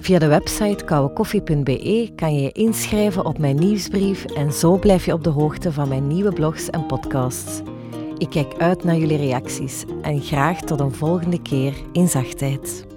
Via 0.00 0.18
de 0.18 0.26
website 0.26 0.84
kouwekoffie.be 0.84 2.12
kan 2.16 2.34
je 2.34 2.40
je 2.40 2.52
inschrijven 2.52 3.24
op 3.24 3.38
mijn 3.38 3.56
nieuwsbrief 3.56 4.24
en 4.24 4.52
zo 4.52 4.78
blijf 4.78 5.04
je 5.04 5.12
op 5.12 5.24
de 5.24 5.30
hoogte 5.30 5.72
van 5.72 5.88
mijn 5.88 6.06
nieuwe 6.06 6.32
blogs 6.32 6.70
en 6.70 6.86
podcasts. 6.86 7.60
Ik 8.18 8.30
kijk 8.30 8.54
uit 8.58 8.84
naar 8.84 8.96
jullie 8.96 9.16
reacties 9.16 9.84
en 10.02 10.20
graag 10.20 10.60
tot 10.60 10.80
een 10.80 10.94
volgende 10.94 11.42
keer 11.42 11.74
in 11.92 12.08
zachtheid. 12.08 12.89